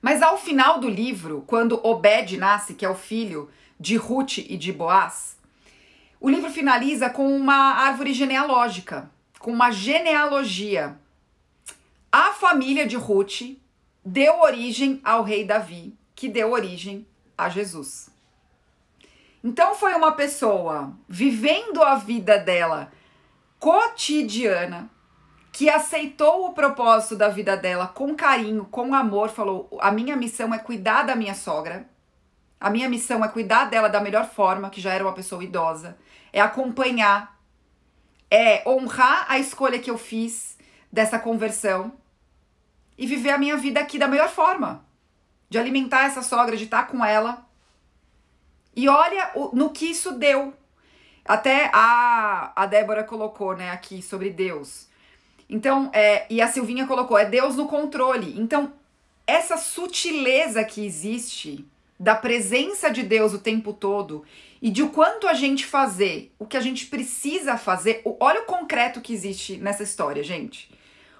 Mas 0.00 0.20
ao 0.20 0.36
final 0.36 0.80
do 0.80 0.88
livro, 0.88 1.44
quando 1.46 1.80
Obed 1.86 2.36
nasce, 2.36 2.74
que 2.74 2.84
é 2.84 2.88
o 2.88 2.94
filho 2.94 3.48
de 3.78 3.96
Ruth 3.96 4.38
e 4.38 4.56
de 4.56 4.72
Boaz, 4.72 5.36
o 6.20 6.28
livro 6.28 6.50
finaliza 6.50 7.08
com 7.08 7.34
uma 7.34 7.74
árvore 7.74 8.12
genealógica, 8.12 9.10
com 9.38 9.52
uma 9.52 9.70
genealogia. 9.70 10.98
A 12.10 12.32
família 12.32 12.86
de 12.86 12.96
Ruth 12.96 13.56
deu 14.04 14.40
origem 14.40 15.00
ao 15.04 15.22
rei 15.22 15.44
Davi, 15.44 15.96
que 16.14 16.28
deu 16.28 16.52
origem 16.52 17.06
a 17.36 17.48
Jesus. 17.48 18.10
Então 19.42 19.74
foi 19.74 19.94
uma 19.94 20.12
pessoa 20.12 20.92
vivendo 21.08 21.82
a 21.82 21.96
vida 21.96 22.38
dela 22.38 22.92
cotidiana, 23.58 24.90
que 25.50 25.68
aceitou 25.68 26.46
o 26.46 26.52
propósito 26.52 27.16
da 27.16 27.28
vida 27.28 27.56
dela 27.56 27.86
com 27.86 28.14
carinho, 28.14 28.64
com 28.64 28.94
amor, 28.94 29.28
falou: 29.28 29.68
"A 29.80 29.90
minha 29.90 30.16
missão 30.16 30.54
é 30.54 30.58
cuidar 30.58 31.02
da 31.02 31.14
minha 31.14 31.34
sogra. 31.34 31.88
A 32.60 32.70
minha 32.70 32.88
missão 32.88 33.24
é 33.24 33.28
cuidar 33.28 33.64
dela 33.64 33.88
da 33.88 34.00
melhor 34.00 34.28
forma, 34.28 34.70
que 34.70 34.80
já 34.80 34.92
era 34.92 35.02
uma 35.02 35.12
pessoa 35.12 35.42
idosa, 35.42 35.98
é 36.32 36.40
acompanhar, 36.40 37.36
é 38.30 38.62
honrar 38.68 39.26
a 39.28 39.36
escolha 39.38 39.80
que 39.80 39.90
eu 39.90 39.98
fiz 39.98 40.56
dessa 40.90 41.18
conversão 41.18 41.92
e 43.02 43.06
viver 43.06 43.30
a 43.30 43.38
minha 43.38 43.56
vida 43.56 43.80
aqui 43.80 43.98
da 43.98 44.06
melhor 44.06 44.28
forma. 44.28 44.86
De 45.50 45.58
alimentar 45.58 46.04
essa 46.04 46.22
sogra, 46.22 46.56
de 46.56 46.64
estar 46.64 46.86
com 46.86 47.04
ela. 47.04 47.44
E 48.76 48.88
olha 48.88 49.32
o, 49.34 49.50
no 49.52 49.70
que 49.70 49.86
isso 49.86 50.12
deu. 50.12 50.54
Até 51.24 51.68
a, 51.74 52.52
a 52.54 52.64
Débora 52.64 53.02
colocou, 53.02 53.56
né, 53.56 53.72
aqui 53.72 54.00
sobre 54.00 54.30
Deus. 54.30 54.86
Então, 55.50 55.90
é, 55.92 56.26
e 56.30 56.40
a 56.40 56.46
Silvinha 56.46 56.86
colocou, 56.86 57.18
é 57.18 57.24
Deus 57.24 57.56
no 57.56 57.66
controle. 57.66 58.40
Então, 58.40 58.72
essa 59.26 59.56
sutileza 59.56 60.62
que 60.62 60.86
existe 60.86 61.66
da 61.98 62.14
presença 62.14 62.88
de 62.88 63.02
Deus 63.02 63.34
o 63.34 63.40
tempo 63.40 63.72
todo 63.72 64.24
e 64.60 64.70
de 64.70 64.84
o 64.84 64.90
quanto 64.90 65.26
a 65.26 65.34
gente 65.34 65.66
fazer 65.66 66.32
o 66.38 66.46
que 66.46 66.56
a 66.56 66.60
gente 66.60 66.86
precisa 66.86 67.56
fazer. 67.56 68.00
Olha 68.20 68.42
o 68.42 68.46
concreto 68.46 69.00
que 69.00 69.12
existe 69.12 69.56
nessa 69.56 69.82
história, 69.82 70.22
gente. 70.22 70.70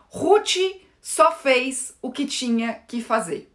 Ruth 0.08 0.56
só 1.02 1.32
fez 1.32 1.94
o 2.00 2.12
que 2.12 2.24
tinha 2.24 2.74
que 2.86 3.02
fazer. 3.02 3.52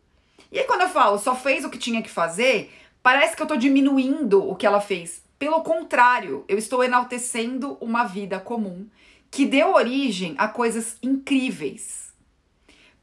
E 0.52 0.60
aí, 0.60 0.66
quando 0.66 0.82
eu 0.82 0.90
falo 0.90 1.18
só 1.18 1.34
fez 1.34 1.64
o 1.64 1.70
que 1.70 1.78
tinha 1.78 2.04
que 2.04 2.10
fazer, 2.10 2.72
parece 3.02 3.36
que 3.36 3.42
eu 3.42 3.48
tô 3.48 3.56
diminuindo 3.56 4.48
o 4.48 4.56
que 4.56 4.68
ela 4.68 4.82
fez. 4.82 5.24
Pelo 5.40 5.64
contrário, 5.64 6.44
eu 6.48 6.58
estou 6.58 6.84
enaltecendo 6.84 7.78
uma 7.80 8.04
vida 8.04 8.40
comum 8.40 8.88
que 9.32 9.46
deu 9.46 9.74
origem 9.74 10.36
a 10.38 10.48
coisas 10.48 10.98
incríveis. 11.02 12.14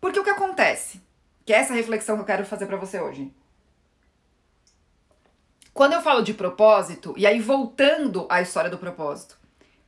Porque 0.00 0.18
o 0.18 0.24
que 0.24 0.30
acontece? 0.30 1.00
Que 1.46 1.52
é 1.52 1.56
essa 1.56 1.72
reflexão 1.72 2.16
que 2.16 2.22
eu 2.22 2.26
quero 2.26 2.44
fazer 2.44 2.66
para 2.66 2.76
você 2.76 3.00
hoje. 3.00 3.32
Quando 5.72 5.94
eu 5.94 6.02
falo 6.02 6.22
de 6.22 6.34
propósito, 6.34 7.14
e 7.16 7.26
aí 7.26 7.40
voltando 7.40 8.26
à 8.28 8.40
história 8.40 8.70
do 8.70 8.78
propósito, 8.78 9.38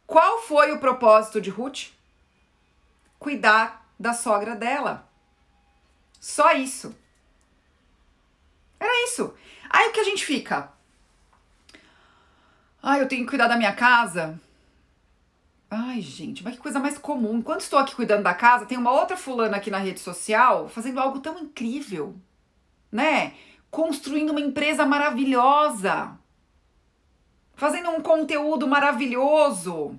qual 0.06 0.40
foi 0.42 0.72
o 0.72 0.78
propósito 0.78 1.40
de 1.40 1.50
Ruth? 1.50 1.90
Cuidar 3.18 3.85
da 3.98 4.12
sogra 4.12 4.54
dela. 4.54 5.08
Só 6.20 6.52
isso. 6.52 6.94
Era 8.78 9.04
isso. 9.04 9.34
Aí 9.70 9.88
o 9.88 9.92
que 9.92 10.00
a 10.00 10.04
gente 10.04 10.24
fica? 10.24 10.72
Ai, 12.82 13.00
eu 13.00 13.08
tenho 13.08 13.24
que 13.24 13.30
cuidar 13.30 13.48
da 13.48 13.56
minha 13.56 13.74
casa. 13.74 14.40
Ai, 15.70 16.00
gente, 16.00 16.44
mas 16.44 16.54
que 16.54 16.62
coisa 16.62 16.78
mais 16.78 16.96
comum. 16.98 17.38
Enquanto 17.38 17.60
estou 17.60 17.78
aqui 17.78 17.94
cuidando 17.94 18.22
da 18.22 18.34
casa, 18.34 18.66
tem 18.66 18.78
uma 18.78 18.92
outra 18.92 19.16
fulana 19.16 19.56
aqui 19.56 19.70
na 19.70 19.78
rede 19.78 20.00
social 20.00 20.68
fazendo 20.68 21.00
algo 21.00 21.20
tão 21.20 21.38
incrível, 21.38 22.14
né? 22.90 23.34
Construindo 23.70 24.30
uma 24.30 24.40
empresa 24.40 24.86
maravilhosa. 24.86 26.16
Fazendo 27.54 27.90
um 27.90 28.00
conteúdo 28.00 28.68
maravilhoso 28.68 29.98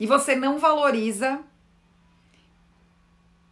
e 0.00 0.06
você 0.06 0.34
não 0.34 0.58
valoriza 0.58 1.40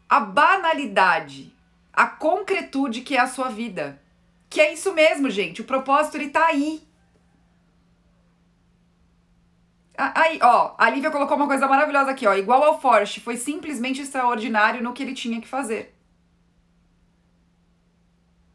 a 0.09 0.19
banalidade, 0.19 1.55
a 1.93 2.07
concretude 2.07 3.03
que 3.03 3.15
é 3.15 3.21
a 3.21 3.27
sua 3.27 3.51
vida. 3.51 4.01
Que 4.49 4.63
é 4.63 4.73
isso 4.73 4.95
mesmo, 4.95 5.29
gente. 5.29 5.61
O 5.61 5.65
propósito 5.65 6.17
ele 6.17 6.31
tá 6.31 6.47
aí. 6.47 6.83
Aí, 9.95 10.39
ó, 10.43 10.75
a 10.79 10.89
Lívia 10.89 11.11
colocou 11.11 11.37
uma 11.37 11.47
coisa 11.47 11.69
maravilhosa 11.69 12.13
aqui, 12.13 12.27
ó. 12.27 12.33
Igual 12.35 12.65
ao 12.65 12.81
Forrest, 12.81 13.21
foi 13.21 13.37
simplesmente 13.37 14.01
extraordinário 14.01 14.83
no 14.83 14.95
que 14.95 15.03
ele 15.03 15.13
tinha 15.13 15.41
que 15.43 15.47
fazer. 15.47 15.95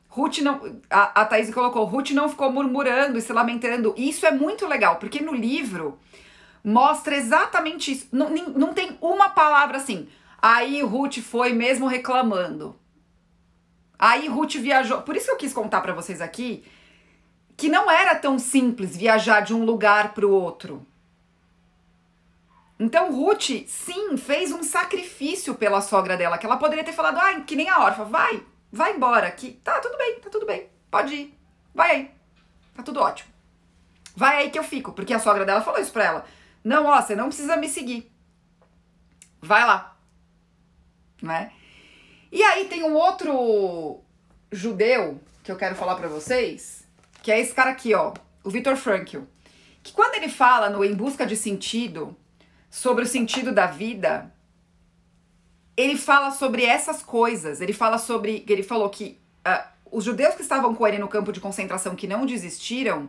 Ruth 0.07 0.39
não. 0.39 0.81
A, 0.89 1.21
a 1.21 1.25
Thaís 1.25 1.53
colocou, 1.53 1.85
Ruth 1.85 2.09
não 2.11 2.27
ficou 2.27 2.51
murmurando 2.51 3.19
e 3.19 3.21
se 3.21 3.31
lamentando. 3.31 3.93
Isso 3.95 4.25
é 4.25 4.31
muito 4.31 4.65
legal, 4.65 4.95
porque 4.95 5.21
no 5.21 5.35
livro 5.35 5.99
mostra 6.63 7.15
exatamente 7.15 7.91
isso. 7.91 8.07
Não, 8.11 8.29
não 8.29 8.73
tem 8.73 8.97
uma 9.01 9.29
palavra 9.29 9.77
assim. 9.77 10.07
Aí 10.41 10.81
Ruth 10.81 11.19
foi 11.19 11.53
mesmo 11.53 11.87
reclamando. 11.87 12.75
Aí 13.97 14.27
Ruth 14.27 14.55
viajou. 14.55 15.01
Por 15.01 15.15
isso 15.15 15.25
que 15.25 15.31
eu 15.31 15.37
quis 15.37 15.53
contar 15.53 15.81
para 15.81 15.93
vocês 15.93 16.21
aqui 16.21 16.63
que 17.55 17.69
não 17.69 17.89
era 17.89 18.15
tão 18.15 18.39
simples 18.39 18.95
viajar 18.95 19.41
de 19.41 19.53
um 19.53 19.63
lugar 19.63 20.13
para 20.13 20.25
o 20.25 20.31
outro. 20.31 20.85
Então 22.79 23.11
Ruth, 23.11 23.65
sim, 23.67 24.17
fez 24.17 24.51
um 24.51 24.63
sacrifício 24.63 25.55
pela 25.55 25.79
sogra 25.79 26.17
dela, 26.17 26.37
que 26.37 26.45
ela 26.45 26.57
poderia 26.57 26.83
ter 26.83 26.91
falado, 26.91 27.17
ah, 27.19 27.41
que 27.41 27.55
nem 27.55 27.69
a 27.69 27.79
órfã, 27.79 28.03
vai, 28.03 28.43
vai 28.71 28.95
embora, 28.95 29.29
que 29.31 29.51
tá 29.51 29.79
tudo 29.79 29.97
bem, 29.97 30.19
tá 30.19 30.29
tudo 30.29 30.45
bem, 30.45 30.67
pode 30.89 31.13
ir, 31.13 31.39
vai 31.73 31.91
aí, 31.91 32.11
tá 32.75 32.83
tudo 32.83 32.99
ótimo. 32.99 33.31
Vai 34.15 34.37
aí 34.37 34.49
que 34.49 34.59
eu 34.59 34.63
fico, 34.63 34.91
porque 34.91 35.13
a 35.13 35.19
sogra 35.19 35.45
dela 35.45 35.61
falou 35.61 35.79
isso 35.79 35.91
pra 35.91 36.03
ela. 36.03 36.25
Não, 36.63 36.85
ó, 36.85 37.01
você 37.01 37.15
não 37.15 37.27
precisa 37.27 37.57
me 37.57 37.67
seguir. 37.67 38.11
Vai 39.41 39.65
lá. 39.65 39.97
Né? 41.21 41.51
E 42.31 42.41
aí 42.41 42.65
tem 42.65 42.83
um 42.83 42.93
outro 42.93 44.01
judeu 44.51 45.21
que 45.43 45.51
eu 45.51 45.57
quero 45.57 45.75
falar 45.75 45.95
para 45.95 46.07
vocês, 46.07 46.87
que 47.21 47.31
é 47.31 47.39
esse 47.39 47.53
cara 47.53 47.71
aqui, 47.71 47.93
ó, 47.93 48.13
o 48.43 48.49
Viktor 48.49 48.75
Frankl, 48.75 49.21
que 49.81 49.91
quando 49.91 50.15
ele 50.15 50.29
fala 50.29 50.69
no 50.69 50.83
Em 50.83 50.93
Busca 50.93 51.25
de 51.25 51.35
Sentido, 51.35 52.15
sobre 52.73 53.03
o 53.03 53.07
sentido 53.07 53.51
da 53.51 53.67
vida, 53.67 54.33
ele 55.77 55.95
fala 55.95 56.31
sobre 56.31 56.65
essas 56.65 57.03
coisas. 57.03 57.61
Ele 57.61 57.71
fala 57.71 57.99
sobre, 57.99 58.43
ele 58.49 58.63
falou 58.63 58.89
que 58.89 59.21
uh, 59.47 59.67
os 59.91 60.03
judeus 60.03 60.33
que 60.33 60.41
estavam 60.41 60.73
com 60.73 60.87
ele 60.87 60.97
no 60.97 61.07
campo 61.07 61.31
de 61.31 61.39
concentração 61.39 61.95
que 61.95 62.07
não 62.07 62.25
desistiram 62.25 63.07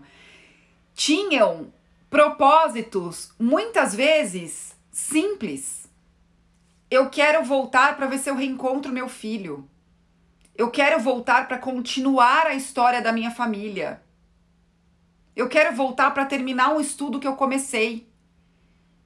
tinham 0.94 1.72
propósitos 2.14 3.32
muitas 3.40 3.92
vezes 3.92 4.76
simples. 4.92 5.90
Eu 6.88 7.10
quero 7.10 7.42
voltar 7.42 7.96
para 7.96 8.06
ver 8.06 8.18
se 8.18 8.30
eu 8.30 8.36
reencontro 8.36 8.92
meu 8.92 9.08
filho. 9.08 9.68
Eu 10.54 10.70
quero 10.70 11.00
voltar 11.00 11.48
para 11.48 11.58
continuar 11.58 12.46
a 12.46 12.54
história 12.54 13.02
da 13.02 13.10
minha 13.10 13.32
família. 13.32 14.00
Eu 15.34 15.48
quero 15.48 15.74
voltar 15.74 16.12
para 16.12 16.24
terminar 16.24 16.72
um 16.72 16.80
estudo 16.80 17.18
que 17.18 17.26
eu 17.26 17.34
comecei. 17.34 18.08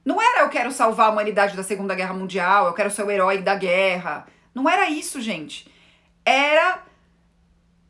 Não 0.05 0.21
era 0.21 0.41
eu 0.43 0.49
quero 0.49 0.71
salvar 0.71 1.07
a 1.07 1.11
humanidade 1.11 1.57
da 1.57 1.63
Segunda 1.63 1.95
Guerra 1.95 2.13
Mundial, 2.13 2.67
eu 2.67 2.73
quero 2.73 2.91
ser 2.91 3.01
o 3.03 3.09
herói 3.09 3.41
da 3.41 3.55
guerra. 3.55 4.27
Não 4.53 4.69
era 4.69 4.87
isso, 4.87 5.19
gente. 5.19 5.67
Era 6.23 6.83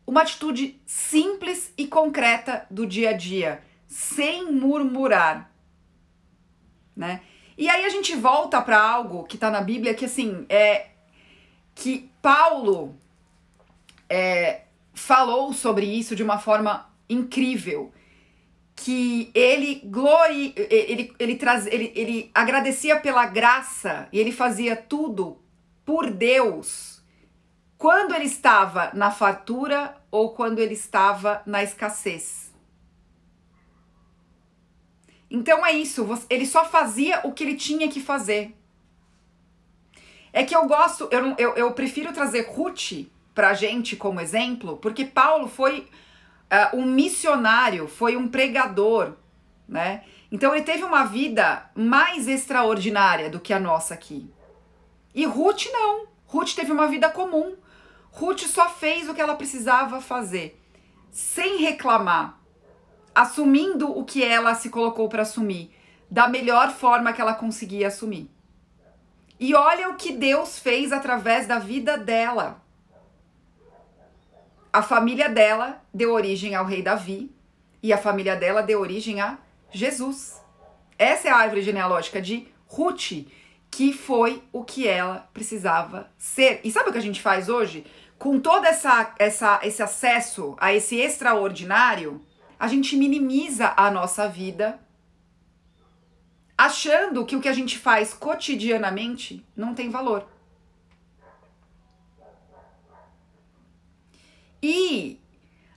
uma 0.07 0.21
atitude 0.21 0.81
simples 0.85 1.73
e 1.77 1.87
concreta 1.87 2.65
do 2.71 2.87
dia 2.87 3.09
a 3.09 3.13
dia, 3.13 3.61
sem 3.89 4.51
murmurar, 4.51 5.51
né? 6.95 7.21
E 7.57 7.67
aí 7.67 7.83
a 7.83 7.89
gente 7.89 8.15
volta 8.15 8.61
para 8.61 8.79
algo 8.79 9.25
que 9.25 9.35
está 9.35 9.49
na 9.49 9.59
Bíblia 9.59 9.95
que 9.95 10.05
assim 10.05 10.45
é 10.47 10.91
que 11.73 12.09
Paulo 12.21 12.95
é, 14.07 14.61
falou 14.93 15.51
sobre 15.53 15.85
isso 15.85 16.15
de 16.15 16.23
uma 16.23 16.37
forma 16.37 16.87
incrível 17.09 17.91
que 18.75 19.29
ele 19.33 19.81
glori, 19.83 20.53
ele, 20.55 21.13
ele, 21.19 21.35
traz, 21.35 21.65
ele, 21.67 21.91
ele 21.95 22.31
agradecia 22.33 22.97
pela 22.97 23.25
graça 23.25 24.07
e 24.13 24.19
ele 24.19 24.31
fazia 24.31 24.75
tudo 24.75 25.37
por 25.83 26.09
Deus 26.09 27.01
quando 27.77 28.13
ele 28.13 28.25
estava 28.25 28.91
na 28.93 29.11
fartura 29.11 29.97
ou 30.11 30.33
quando 30.33 30.59
ele 30.59 30.75
estava 30.75 31.41
na 31.45 31.63
escassez. 31.63 32.48
Então 35.29 35.65
é 35.65 35.71
isso, 35.71 36.07
ele 36.29 36.45
só 36.45 36.65
fazia 36.65 37.21
o 37.23 37.31
que 37.31 37.43
ele 37.43 37.55
tinha 37.55 37.87
que 37.87 38.01
fazer. 38.01 38.55
É 40.33 40.43
que 40.43 40.55
eu 40.55 40.65
gosto, 40.67 41.07
eu, 41.11 41.35
eu, 41.37 41.55
eu 41.55 41.71
prefiro 41.73 42.11
trazer 42.13 42.47
Ruth 42.49 43.07
pra 43.33 43.53
gente 43.53 43.95
como 43.95 44.19
exemplo, 44.19 44.77
porque 44.77 45.05
Paulo 45.05 45.47
foi 45.47 45.87
uh, 46.51 46.75
um 46.75 46.85
missionário, 46.85 47.87
foi 47.87 48.15
um 48.15 48.27
pregador, 48.27 49.13
né? 49.67 50.03
Então 50.31 50.53
ele 50.53 50.63
teve 50.63 50.83
uma 50.83 51.05
vida 51.05 51.69
mais 51.75 52.27
extraordinária 52.27 53.29
do 53.29 53.39
que 53.39 53.53
a 53.53 53.59
nossa 53.59 53.93
aqui. 53.93 54.29
E 55.13 55.25
Ruth 55.25 55.65
não. 55.71 56.07
Ruth 56.25 56.53
teve 56.53 56.71
uma 56.71 56.87
vida 56.87 57.09
comum. 57.09 57.55
Ruth 58.11 58.41
só 58.41 58.69
fez 58.69 59.09
o 59.09 59.13
que 59.13 59.21
ela 59.21 59.35
precisava 59.35 60.01
fazer, 60.01 60.59
sem 61.11 61.57
reclamar, 61.57 62.38
assumindo 63.13 63.89
o 63.89 64.03
que 64.03 64.23
ela 64.23 64.55
se 64.55 64.69
colocou 64.69 65.09
para 65.09 65.23
assumir, 65.23 65.71
da 66.09 66.27
melhor 66.27 66.71
forma 66.71 67.13
que 67.13 67.21
ela 67.21 67.33
conseguia 67.33 67.87
assumir. 67.87 68.29
E 69.39 69.55
olha 69.55 69.89
o 69.89 69.95
que 69.95 70.11
Deus 70.11 70.59
fez 70.59 70.91
através 70.91 71.47
da 71.47 71.59
vida 71.59 71.97
dela 71.97 72.61
a 74.71 74.83
família 74.83 75.27
dela 75.27 75.81
deu 75.93 76.11
origem 76.13 76.53
ao 76.55 76.65
rei 76.65 76.81
Davi 76.81 77.31
e 77.81 77.91
a 77.91 77.97
família 77.97 78.35
dela 78.35 78.61
deu 78.61 78.79
origem 78.79 79.19
a 79.19 79.37
Jesus. 79.71 80.39
Essa 80.97 81.27
é 81.27 81.31
a 81.31 81.37
árvore 81.37 81.61
genealógica 81.61 82.21
de 82.21 82.47
Ruth, 82.67 83.25
que 83.71 83.93
foi 83.93 84.43
o 84.51 84.63
que 84.63 84.87
ela 84.87 85.27
precisava 85.33 86.11
ser. 86.17 86.61
E 86.63 86.71
sabe 86.71 86.89
o 86.89 86.91
que 86.91 86.97
a 86.99 87.01
gente 87.01 87.21
faz 87.21 87.49
hoje? 87.49 87.85
Com 88.17 88.39
todo 88.39 88.65
essa, 88.65 89.13
essa, 89.17 89.59
esse 89.63 89.81
acesso 89.81 90.55
a 90.59 90.73
esse 90.73 90.97
extraordinário, 90.97 92.21
a 92.59 92.67
gente 92.67 92.97
minimiza 92.97 93.73
a 93.77 93.89
nossa 93.89 94.27
vida, 94.27 94.77
achando 96.57 97.25
que 97.25 97.37
o 97.37 97.39
que 97.39 97.47
a 97.47 97.53
gente 97.53 97.77
faz 97.77 98.13
cotidianamente 98.13 99.45
não 99.55 99.73
tem 99.73 99.89
valor. 99.89 100.27
E 104.61 105.21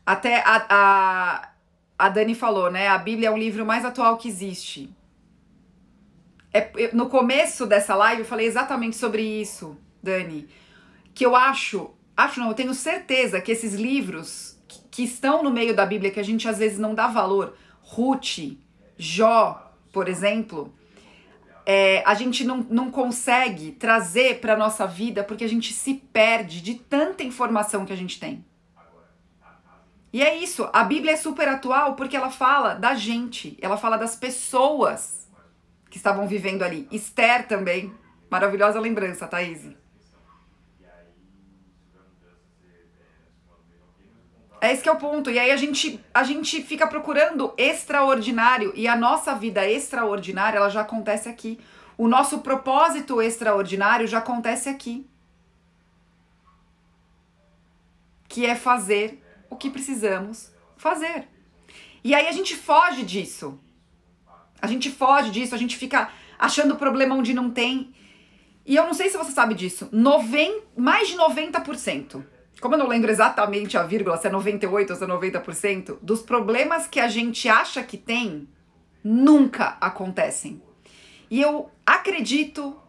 até 0.05 0.42
a, 0.45 0.66
a, 0.68 1.49
a 1.97 2.09
Dani 2.09 2.35
falou, 2.35 2.68
né? 2.68 2.88
A 2.88 2.99
Bíblia 2.99 3.29
é 3.29 3.31
o 3.31 3.38
livro 3.38 3.64
mais 3.64 3.85
atual 3.85 4.16
que 4.16 4.27
existe. 4.27 4.92
É, 6.53 6.90
no 6.92 7.09
começo 7.09 7.64
dessa 7.64 7.95
live 7.95 8.23
eu 8.23 8.27
falei 8.27 8.47
exatamente 8.47 8.97
sobre 8.97 9.23
isso, 9.23 9.79
Dani. 10.03 10.49
Que 11.14 11.25
eu 11.25 11.37
acho, 11.37 11.95
acho 12.16 12.40
não, 12.40 12.49
eu 12.49 12.55
tenho 12.55 12.75
certeza 12.75 13.40
que 13.40 13.53
esses 13.53 13.75
livros 13.75 14.61
que, 14.90 15.04
estão 15.04 15.42
no 15.42 15.50
meio 15.50 15.74
da 15.74 15.87
Bíblia, 15.87 16.11
que 16.11 16.20
a 16.20 16.24
gente 16.24 16.48
às 16.48 16.58
vezes 16.58 16.78
não 16.78 16.94
dá 16.94 17.06
valor, 17.06 17.56
Ruth, 17.82 18.56
Jó, 18.96 19.72
por 19.92 20.08
exemplo, 20.08 20.72
é, 21.66 22.02
a 22.06 22.14
gente 22.14 22.44
não, 22.44 22.58
não 22.68 22.90
consegue 22.90 23.72
trazer 23.72 24.40
para 24.40 24.56
nossa 24.56 24.87
vida 24.87 25.22
porque 25.24 25.44
a 25.44 25.48
gente 25.48 25.72
se 25.72 25.94
perde 25.94 26.61
de 26.61 26.74
tanta 26.74 27.22
informação 27.22 27.85
que 27.85 27.92
a 27.92 27.96
gente 27.96 28.18
tem. 28.18 28.44
E 30.12 30.22
é 30.22 30.37
isso, 30.37 30.68
a 30.72 30.85
Bíblia 30.85 31.12
é 31.12 31.16
super 31.16 31.48
atual 31.48 31.94
porque 31.94 32.16
ela 32.16 32.30
fala 32.30 32.74
da 32.74 32.94
gente, 32.94 33.56
ela 33.62 33.78
fala 33.78 33.96
das 33.96 34.14
pessoas 34.14 35.26
que 35.88 35.96
estavam 35.96 36.26
vivendo 36.26 36.62
ali. 36.62 36.87
Esther 36.90 37.46
também, 37.46 37.92
maravilhosa 38.30 38.78
lembrança, 38.78 39.26
Thaís. 39.26 39.82
É 44.62 44.72
esse 44.72 44.81
que 44.81 44.88
é 44.88 44.92
o 44.92 44.96
ponto. 44.96 45.29
E 45.29 45.40
aí 45.40 45.51
a 45.51 45.57
gente, 45.57 45.98
a 46.14 46.22
gente 46.22 46.62
fica 46.62 46.87
procurando 46.87 47.53
extraordinário 47.59 48.72
e 48.77 48.87
a 48.87 48.94
nossa 48.94 49.35
vida 49.35 49.68
extraordinária, 49.68 50.57
ela 50.59 50.68
já 50.68 50.83
acontece 50.83 51.29
aqui. 51.29 51.59
O 51.98 52.07
nosso 52.07 52.38
propósito 52.42 53.20
extraordinário 53.20 54.07
já 54.07 54.18
acontece 54.18 54.68
aqui. 54.68 55.05
Que 58.29 58.46
é 58.46 58.55
fazer 58.55 59.20
o 59.51 59.57
que 59.57 59.68
precisamos 59.68 60.53
fazer. 60.77 61.27
E 62.05 62.14
aí 62.14 62.29
a 62.29 62.33
gente 62.33 62.55
foge 62.55 63.03
disso. 63.03 63.59
A 64.61 64.68
gente 64.68 64.92
foge 64.92 65.33
disso, 65.33 65.57
a 65.57 65.59
gente 65.59 65.77
fica 65.77 66.09
achando 66.38 66.77
problema 66.77 67.16
onde 67.16 67.35
não 67.35 67.51
tem. 67.51 67.92
E 68.64 68.77
eu 68.77 68.87
não 68.87 68.94
sei 68.94 69.09
se 69.09 69.18
você 69.18 69.33
sabe 69.33 69.55
disso, 69.55 69.88
noven, 69.90 70.62
mais 70.77 71.09
de 71.09 71.16
90%, 71.16 72.25
como 72.62 72.77
eu 72.77 72.79
não 72.79 72.87
lembro 72.87 73.11
exatamente 73.11 73.77
a 73.77 73.83
vírgula, 73.83 74.16
se 74.16 74.29
é 74.29 74.31
98% 74.31 74.90
ou 74.90 74.96
se 74.96 75.03
é 75.03 75.07
90%, 75.09 75.98
dos 76.01 76.22
problemas 76.22 76.87
que 76.87 77.01
a 77.01 77.09
gente 77.09 77.48
acha 77.48 77.83
que 77.83 77.98
tem, 77.98 78.48
nunca 79.03 79.77
acontecem. 79.81 80.62
E 81.29 81.42
eu 81.42 81.68
acredito 81.85 82.81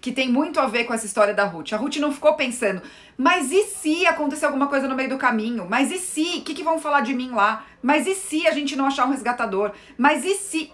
que 0.00 0.10
tem 0.10 0.30
muito 0.30 0.58
a 0.58 0.66
ver 0.66 0.84
com 0.84 0.94
essa 0.94 1.04
história 1.04 1.34
da 1.34 1.44
Ruth. 1.44 1.74
A 1.74 1.76
Ruth 1.76 1.96
não 1.96 2.12
ficou 2.12 2.34
pensando, 2.34 2.80
mas 3.14 3.52
e 3.52 3.64
se 3.64 4.06
acontecer 4.06 4.46
alguma 4.46 4.68
coisa 4.68 4.88
no 4.88 4.94
meio 4.94 5.10
do 5.10 5.18
caminho? 5.18 5.66
Mas 5.68 5.90
e 5.90 5.98
se? 5.98 6.38
O 6.38 6.42
que, 6.42 6.54
que 6.54 6.64
vão 6.64 6.78
falar 6.78 7.02
de 7.02 7.12
mim 7.12 7.32
lá? 7.32 7.66
Mas 7.82 8.06
e 8.06 8.14
se 8.14 8.46
a 8.46 8.52
gente 8.52 8.74
não 8.74 8.86
achar 8.86 9.06
um 9.06 9.10
resgatador? 9.10 9.72
Mas 9.98 10.24
e 10.24 10.34
se? 10.34 10.72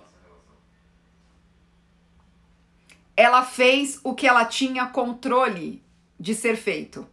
Ela 3.16 3.42
fez 3.42 3.98
o 4.04 4.14
que 4.14 4.26
ela 4.26 4.44
tinha 4.44 4.86
controle 4.86 5.82
de 6.18 6.32
ser 6.32 6.54
feito. 6.54 7.04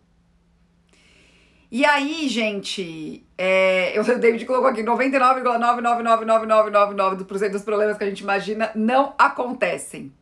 E 1.69 1.85
aí, 1.85 2.29
gente, 2.29 3.25
é, 3.37 3.97
eu, 3.97 4.03
o 4.03 4.19
David 4.19 4.45
colocou 4.45 4.69
aqui 4.69 4.83
99,9999999% 4.83 7.51
dos 7.51 7.63
problemas 7.63 7.97
que 7.97 8.03
a 8.03 8.09
gente 8.09 8.21
imagina 8.21 8.71
não 8.73 9.13
acontecem. 9.17 10.13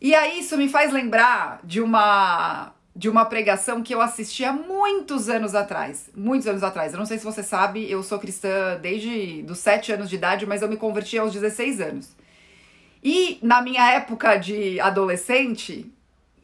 E 0.00 0.14
aí 0.14 0.38
isso 0.38 0.56
me 0.56 0.68
faz 0.68 0.92
lembrar 0.92 1.60
de 1.62 1.80
uma 1.80 2.72
de 2.94 3.08
uma 3.08 3.24
pregação 3.24 3.82
que 3.82 3.94
eu 3.94 4.00
assisti 4.00 4.44
há 4.44 4.52
muitos 4.52 5.28
anos 5.28 5.54
atrás. 5.54 6.10
Muitos 6.14 6.48
anos 6.48 6.62
atrás. 6.62 6.92
Eu 6.92 6.98
não 6.98 7.06
sei 7.06 7.18
se 7.18 7.24
você 7.24 7.42
sabe, 7.42 7.90
eu 7.90 8.02
sou 8.02 8.18
cristã 8.18 8.78
desde 8.80 9.42
dos 9.42 9.58
7 9.58 9.92
anos 9.92 10.10
de 10.10 10.16
idade, 10.16 10.44
mas 10.44 10.60
eu 10.60 10.68
me 10.68 10.76
converti 10.76 11.16
aos 11.16 11.32
16 11.32 11.80
anos. 11.80 12.16
E 13.02 13.38
na 13.42 13.62
minha 13.62 13.90
época 13.92 14.36
de 14.36 14.78
adolescente, 14.80 15.90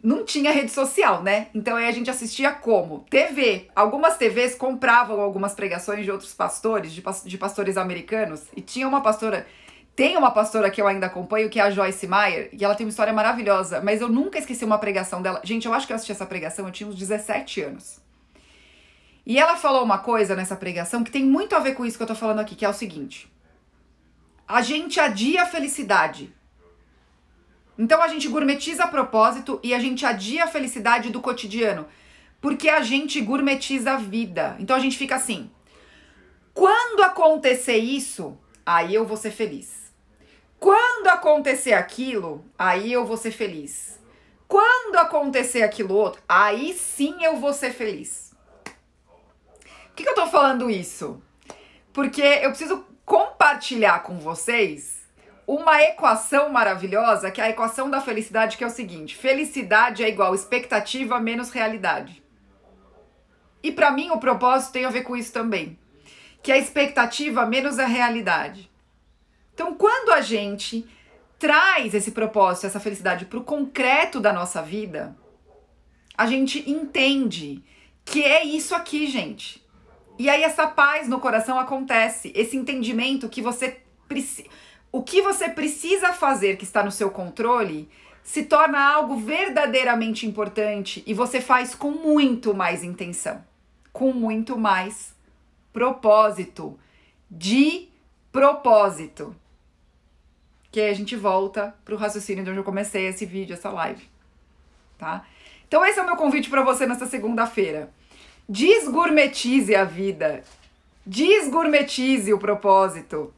não 0.07 0.25
tinha 0.25 0.53
rede 0.53 0.71
social, 0.71 1.21
né? 1.21 1.49
Então 1.53 1.77
aí 1.77 1.89
a 1.89 1.91
gente 1.91 2.09
assistia 2.09 2.53
como? 2.53 3.01
TV. 3.11 3.69
Algumas 3.75 4.17
TVs 4.17 4.55
compravam 4.55 5.21
algumas 5.21 5.53
pregações 5.53 6.05
de 6.05 6.13
outros 6.13 6.33
pastores, 6.33 6.93
de, 6.93 7.03
de 7.25 7.37
pastores 7.37 7.77
americanos, 7.77 8.45
e 8.57 8.61
tinha 8.61 8.87
uma 8.87 9.01
pastora. 9.01 9.45
Tem 9.97 10.17
uma 10.17 10.31
pastora 10.31 10.71
que 10.71 10.81
eu 10.81 10.87
ainda 10.87 11.07
acompanho, 11.07 11.51
que 11.51 11.59
é 11.59 11.63
a 11.65 11.71
Joyce 11.71 12.07
Meyer, 12.07 12.51
e 12.53 12.65
ela 12.65 12.77
tem 12.77 12.87
uma 12.87 12.91
história 12.91 13.13
maravilhosa, 13.13 13.81
mas 13.81 14.01
eu 14.01 14.09
nunca 14.09 14.39
esqueci 14.39 14.65
uma 14.65 14.79
pregação 14.79 15.21
dela. 15.21 15.41
Gente, 15.43 15.67
eu 15.67 15.75
acho 15.75 15.89
que 15.89 15.93
eu 15.93 15.97
assisti 15.97 16.13
essa 16.13 16.27
pregação, 16.27 16.67
eu 16.67 16.71
tinha 16.71 16.89
uns 16.89 16.95
17 16.95 17.63
anos. 17.63 17.99
E 19.27 19.41
ela 19.41 19.57
falou 19.57 19.83
uma 19.83 19.99
coisa 19.99 20.37
nessa 20.37 20.55
pregação 20.55 21.03
que 21.03 21.11
tem 21.11 21.25
muito 21.25 21.57
a 21.57 21.59
ver 21.59 21.75
com 21.75 21.85
isso 21.85 21.97
que 21.97 22.03
eu 22.05 22.07
tô 22.07 22.15
falando 22.15 22.39
aqui, 22.39 22.55
que 22.55 22.65
é 22.65 22.69
o 22.69 22.73
seguinte: 22.73 23.29
a 24.47 24.63
gente 24.63 25.01
adia 25.01 25.43
a 25.43 25.47
felicidade 25.47 26.33
então 27.79 28.03
a 28.03 28.09
gente 28.09 28.29
gourmetiza 28.29 28.85
a 28.85 28.89
propósito 28.89 29.61
e 29.63 29.75
a 29.75 29.79
gente 29.79 30.07
adia 30.07 30.45
a 30.45 30.49
felicidade 30.49 31.11
do 31.11 31.21
cotidiano, 31.21 31.87
porque 32.41 32.69
a 32.69 32.83
gente 32.83 33.21
gourmetiza 33.21 33.93
a 33.93 33.97
vida. 33.97 34.57
Então 34.59 34.75
a 34.75 34.79
gente 34.79 34.97
fica 34.97 35.17
assim: 35.17 35.51
quando 36.55 37.03
acontecer 37.03 37.77
isso, 37.77 38.39
aí 38.65 38.95
eu 38.95 39.05
vou 39.05 39.17
ser 39.17 39.31
feliz. 39.31 39.93
Quando 40.59 41.09
acontecer 41.09 41.75
aquilo, 41.75 42.45
aí 42.59 42.91
eu 42.91 43.05
vou 43.05 43.17
ser 43.17 43.31
feliz. 43.31 44.01
Quando 44.49 44.97
acontecer 44.97 45.63
aquilo 45.63 45.95
outro, 45.95 46.23
aí 46.27 46.73
sim 46.73 47.23
eu 47.23 47.37
vou 47.37 47.53
ser 47.53 47.73
feliz. 47.73 48.35
Por 48.65 49.95
que, 49.97 50.05
que 50.05 50.09
eu 50.09 50.15
tô 50.15 50.27
falando 50.27 50.71
isso? 50.71 51.23
Porque 51.93 52.23
eu 52.23 52.51
preciso 52.51 52.87
compartilhar 53.05 54.03
com 54.03 54.19
vocês 54.19 54.96
uma 55.47 55.81
equação 55.83 56.49
maravilhosa, 56.51 57.31
que 57.31 57.41
é 57.41 57.45
a 57.45 57.51
equação 57.51 57.89
da 57.89 58.01
felicidade, 58.01 58.57
que 58.57 58.65
é 58.65 58.67
o 58.67 58.71
seguinte: 58.71 59.15
felicidade 59.15 60.03
é 60.03 60.09
igual 60.09 60.35
expectativa 60.35 61.21
menos 61.21 61.51
realidade. 61.51 62.23
E 63.63 63.71
para 63.71 63.91
mim 63.91 64.11
o 64.11 64.19
propósito 64.19 64.73
tem 64.73 64.85
a 64.85 64.91
ver 64.91 65.03
com 65.03 65.17
isso 65.17 65.33
também, 65.33 65.79
que 66.43 66.51
é 66.51 66.57
a 66.57 66.59
expectativa 66.59 67.47
menos 67.47 67.79
a 67.79 67.87
realidade. 67.87 68.71
Então, 69.55 69.75
quando 69.75 70.13
a 70.13 70.21
gente 70.21 70.87
traz 71.39 71.95
esse 71.95 72.11
propósito, 72.11 72.67
essa 72.67 72.81
felicidade 72.81 73.25
para 73.25 73.39
o 73.39 73.45
concreto 73.45 74.21
da 74.21 74.33
nossa 74.33 74.61
vida, 74.61 75.17
a 76.17 76.27
gente 76.27 76.69
entende 76.71 77.65
que 78.05 78.23
é 78.23 78.45
isso 78.45 78.75
aqui, 78.75 79.07
gente. 79.07 79.65
E 80.19 80.29
aí 80.29 80.43
essa 80.43 80.67
paz 80.67 81.09
no 81.09 81.21
coração 81.21 81.59
acontece, 81.59 82.33
esse 82.35 82.57
entendimento 82.57 83.29
que 83.29 83.43
você 83.43 83.81
precisa 84.09 84.49
o 84.97 85.03
que 85.03 85.21
você 85.21 85.51
precisa 85.51 86.15
fazer 86.15 86.57
que 86.57 86.65
está 86.65 86.83
no 86.83 86.91
seu 86.91 87.11
controle 87.11 87.87
se 88.23 88.45
torna 88.45 88.81
algo 88.81 89.19
verdadeiramente 89.19 90.27
importante 90.27 91.05
e 91.07 91.13
você 91.13 91.39
faz 91.39 91.75
com 91.75 91.91
muito 91.91 92.55
mais 92.55 92.83
intenção, 92.83 93.45
com 93.93 94.11
muito 94.11 94.57
mais 94.57 95.15
propósito, 95.71 96.81
de 97.31 97.91
propósito. 98.33 99.37
Que 100.73 100.81
aí 100.81 100.89
a 100.89 100.95
gente 100.95 101.15
volta 101.15 101.75
para 101.85 101.95
o 101.95 101.99
raciocínio 101.99 102.43
de 102.43 102.49
onde 102.49 102.61
eu 102.61 102.65
comecei 102.65 103.07
esse 103.07 103.27
vídeo, 103.27 103.53
essa 103.53 103.69
live, 103.69 104.09
tá? 104.97 105.27
Então 105.69 105.85
esse 105.85 105.99
é 105.99 106.03
o 106.03 106.07
meu 106.07 106.17
convite 106.17 106.49
para 106.49 106.63
você 106.63 106.87
nessa 106.87 107.05
segunda-feira. 107.05 107.93
Desgourmetize 108.49 109.75
a 109.75 109.85
vida. 109.85 110.43
Desgourmetize 111.05 112.33
o 112.33 112.39
propósito. 112.39 113.35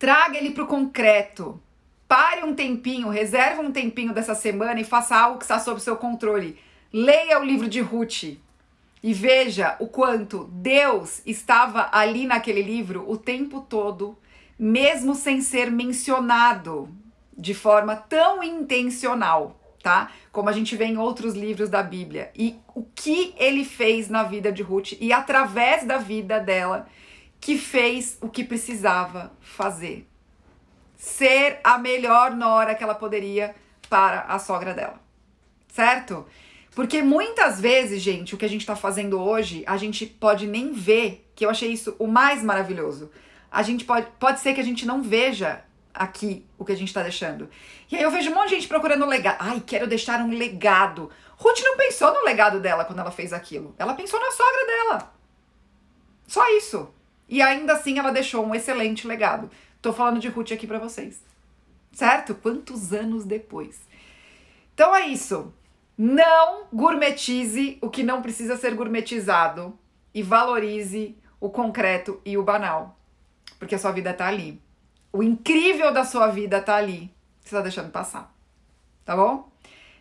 Traga 0.00 0.38
ele 0.38 0.52
para 0.52 0.64
o 0.64 0.66
concreto. 0.66 1.60
Pare 2.08 2.42
um 2.42 2.54
tempinho, 2.54 3.10
reserve 3.10 3.60
um 3.60 3.70
tempinho 3.70 4.14
dessa 4.14 4.34
semana 4.34 4.80
e 4.80 4.84
faça 4.84 5.14
algo 5.14 5.36
que 5.36 5.44
está 5.44 5.58
sob 5.58 5.78
seu 5.78 5.94
controle. 5.94 6.58
Leia 6.90 7.38
o 7.38 7.44
livro 7.44 7.68
de 7.68 7.80
Ruth 7.80 8.22
e 9.02 9.12
veja 9.12 9.76
o 9.78 9.86
quanto 9.86 10.44
Deus 10.44 11.20
estava 11.26 11.90
ali 11.92 12.26
naquele 12.26 12.62
livro 12.62 13.04
o 13.06 13.18
tempo 13.18 13.60
todo, 13.60 14.16
mesmo 14.58 15.14
sem 15.14 15.42
ser 15.42 15.70
mencionado 15.70 16.88
de 17.36 17.52
forma 17.52 17.94
tão 17.94 18.42
intencional, 18.42 19.60
tá? 19.82 20.10
Como 20.32 20.48
a 20.48 20.52
gente 20.52 20.76
vê 20.76 20.86
em 20.86 20.96
outros 20.96 21.34
livros 21.34 21.68
da 21.68 21.82
Bíblia. 21.82 22.30
E 22.34 22.58
o 22.74 22.84
que 22.94 23.34
ele 23.36 23.66
fez 23.66 24.08
na 24.08 24.22
vida 24.22 24.50
de 24.50 24.62
Ruth 24.62 24.92
e 24.98 25.12
através 25.12 25.84
da 25.84 25.98
vida 25.98 26.40
dela 26.40 26.88
que 27.40 27.56
fez 27.56 28.18
o 28.20 28.28
que 28.28 28.44
precisava 28.44 29.32
fazer. 29.40 30.06
Ser 30.96 31.60
a 31.64 31.78
melhor 31.78 32.32
nora 32.32 32.74
que 32.74 32.84
ela 32.84 32.94
poderia 32.94 33.54
para 33.88 34.20
a 34.22 34.38
sogra 34.38 34.74
dela. 34.74 35.00
Certo? 35.68 36.26
Porque 36.74 37.02
muitas 37.02 37.60
vezes, 37.60 38.02
gente, 38.02 38.34
o 38.34 38.38
que 38.38 38.44
a 38.44 38.48
gente 38.48 38.60
está 38.60 38.76
fazendo 38.76 39.20
hoje, 39.20 39.64
a 39.66 39.76
gente 39.76 40.06
pode 40.06 40.46
nem 40.46 40.72
ver, 40.72 41.28
que 41.34 41.44
eu 41.44 41.50
achei 41.50 41.72
isso 41.72 41.96
o 41.98 42.06
mais 42.06 42.42
maravilhoso. 42.42 43.10
A 43.50 43.62
gente 43.62 43.84
pode, 43.84 44.06
pode 44.18 44.40
ser 44.40 44.54
que 44.54 44.60
a 44.60 44.64
gente 44.64 44.86
não 44.86 45.02
veja 45.02 45.64
aqui 45.92 46.46
o 46.56 46.64
que 46.64 46.72
a 46.72 46.76
gente 46.76 46.88
está 46.88 47.02
deixando. 47.02 47.48
E 47.90 47.96
aí 47.96 48.02
eu 48.02 48.10
vejo 48.10 48.30
um 48.30 48.34
monte 48.34 48.50
de 48.50 48.54
gente 48.56 48.68
procurando 48.68 49.04
legado. 49.06 49.38
Ai, 49.40 49.60
quero 49.66 49.86
deixar 49.86 50.20
um 50.20 50.30
legado. 50.30 51.10
Ruth 51.36 51.60
não 51.62 51.76
pensou 51.76 52.14
no 52.14 52.24
legado 52.24 52.60
dela 52.60 52.84
quando 52.84 53.00
ela 53.00 53.10
fez 53.10 53.32
aquilo. 53.32 53.74
Ela 53.78 53.94
pensou 53.94 54.20
na 54.20 54.30
sogra 54.30 54.66
dela. 54.66 55.12
Só 56.26 56.48
isso. 56.56 56.94
E 57.30 57.40
ainda 57.40 57.74
assim 57.74 57.96
ela 57.96 58.10
deixou 58.10 58.44
um 58.44 58.54
excelente 58.54 59.06
legado. 59.06 59.48
Tô 59.80 59.92
falando 59.92 60.18
de 60.18 60.26
Ruth 60.26 60.50
aqui 60.50 60.66
para 60.66 60.80
vocês. 60.80 61.22
Certo? 61.92 62.34
Quantos 62.34 62.92
anos 62.92 63.24
depois? 63.24 63.80
Então 64.74 64.94
é 64.94 65.06
isso. 65.06 65.54
Não 65.96 66.64
gourmetize 66.72 67.78
o 67.80 67.88
que 67.88 68.02
não 68.02 68.20
precisa 68.20 68.56
ser 68.56 68.74
gourmetizado 68.74 69.78
e 70.12 70.24
valorize 70.24 71.16
o 71.38 71.48
concreto 71.48 72.20
e 72.24 72.36
o 72.36 72.42
banal. 72.42 72.98
Porque 73.60 73.76
a 73.76 73.78
sua 73.78 73.92
vida 73.92 74.12
tá 74.12 74.26
ali. 74.26 74.60
O 75.12 75.22
incrível 75.22 75.92
da 75.92 76.02
sua 76.02 76.26
vida 76.28 76.60
tá 76.60 76.74
ali. 76.74 77.14
Você 77.40 77.54
tá 77.54 77.62
deixando 77.62 77.92
passar. 77.92 78.34
Tá 79.04 79.14
bom? 79.14 79.48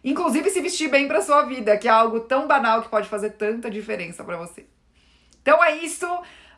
Inclusive 0.04 0.50
se 0.50 0.62
vestir 0.62 0.90
bem 0.90 1.08
para 1.08 1.22
sua 1.22 1.44
vida, 1.44 1.78
que 1.78 1.88
é 1.88 1.92
algo 1.92 2.22
tão 2.22 2.48
banal 2.48 2.82
que 2.82 2.90
pode 2.90 3.08
fazer 3.08 3.32
tanta 3.32 3.70
diferença 3.70 4.24
para 4.24 4.38
você. 4.38 4.66
Então 5.42 5.64
é 5.64 5.78
isso. 5.78 6.08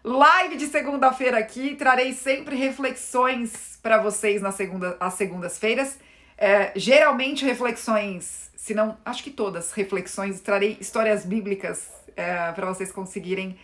Live 0.04 0.58
de 0.58 0.66
segunda-feira 0.66 1.38
aqui, 1.38 1.76
trarei 1.76 2.12
sempre 2.14 2.56
reflexões 2.56 3.78
para 3.84 4.00
vocês 4.00 4.42
nas 4.42 4.56
segunda, 4.56 4.98
às 5.00 5.14
segundas-feiras. 5.14 6.00
É, 6.36 6.72
geralmente 6.76 7.46
reflexões, 7.46 8.50
se 8.56 8.74
não, 8.74 8.98
acho 9.06 9.24
que 9.24 9.30
todas 9.30 9.72
reflexões, 9.74 10.42
trarei 10.42 10.76
histórias 10.82 11.24
bíblicas 11.24 11.92
é, 12.16 12.52
para 12.52 12.66
vocês 12.66 12.92
conseguirem 12.92 13.60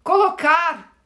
colocar 0.00 0.96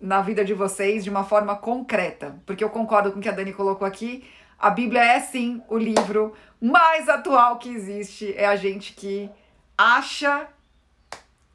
na 0.00 0.22
vida 0.22 0.44
de 0.44 0.54
vocês 0.54 1.02
de 1.02 1.10
uma 1.10 1.24
forma 1.24 1.56
concreta, 1.56 2.40
porque 2.46 2.62
eu 2.62 2.70
concordo 2.70 3.10
com 3.10 3.18
o 3.18 3.22
que 3.22 3.28
a 3.28 3.32
Dani 3.32 3.52
colocou 3.52 3.84
aqui. 3.84 4.24
A 4.56 4.70
Bíblia 4.70 5.02
é 5.02 5.18
sim 5.18 5.60
o 5.68 5.76
livro 5.76 6.34
mais 6.60 7.08
atual 7.08 7.58
que 7.58 7.68
existe. 7.68 8.32
É 8.36 8.46
a 8.46 8.54
gente 8.54 8.92
que 8.92 9.28
acha 9.76 10.46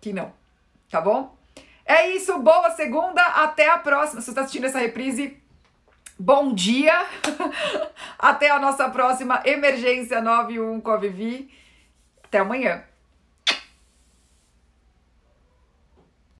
que 0.01 0.11
não, 0.11 0.33
tá 0.91 0.99
bom? 0.99 1.38
É 1.89 2.07
isso, 2.09 2.37
boa 2.37 2.69
segunda, 2.69 3.19
até 3.19 3.67
a 3.67 3.79
próxima. 3.79 4.21
Se 4.21 4.25
você 4.25 4.31
está 4.31 4.41
assistindo 4.41 4.65
essa 4.65 4.77
reprise, 4.77 5.35
bom 6.19 6.53
dia. 6.53 6.93
até 8.19 8.51
a 8.51 8.59
nossa 8.59 8.87
próxima 8.91 9.41
Emergência 9.43 10.21
91 10.21 10.81
com 10.81 10.91
a 10.91 10.97
Vivi. 10.97 11.51
Até 12.23 12.37
amanhã. 12.37 12.83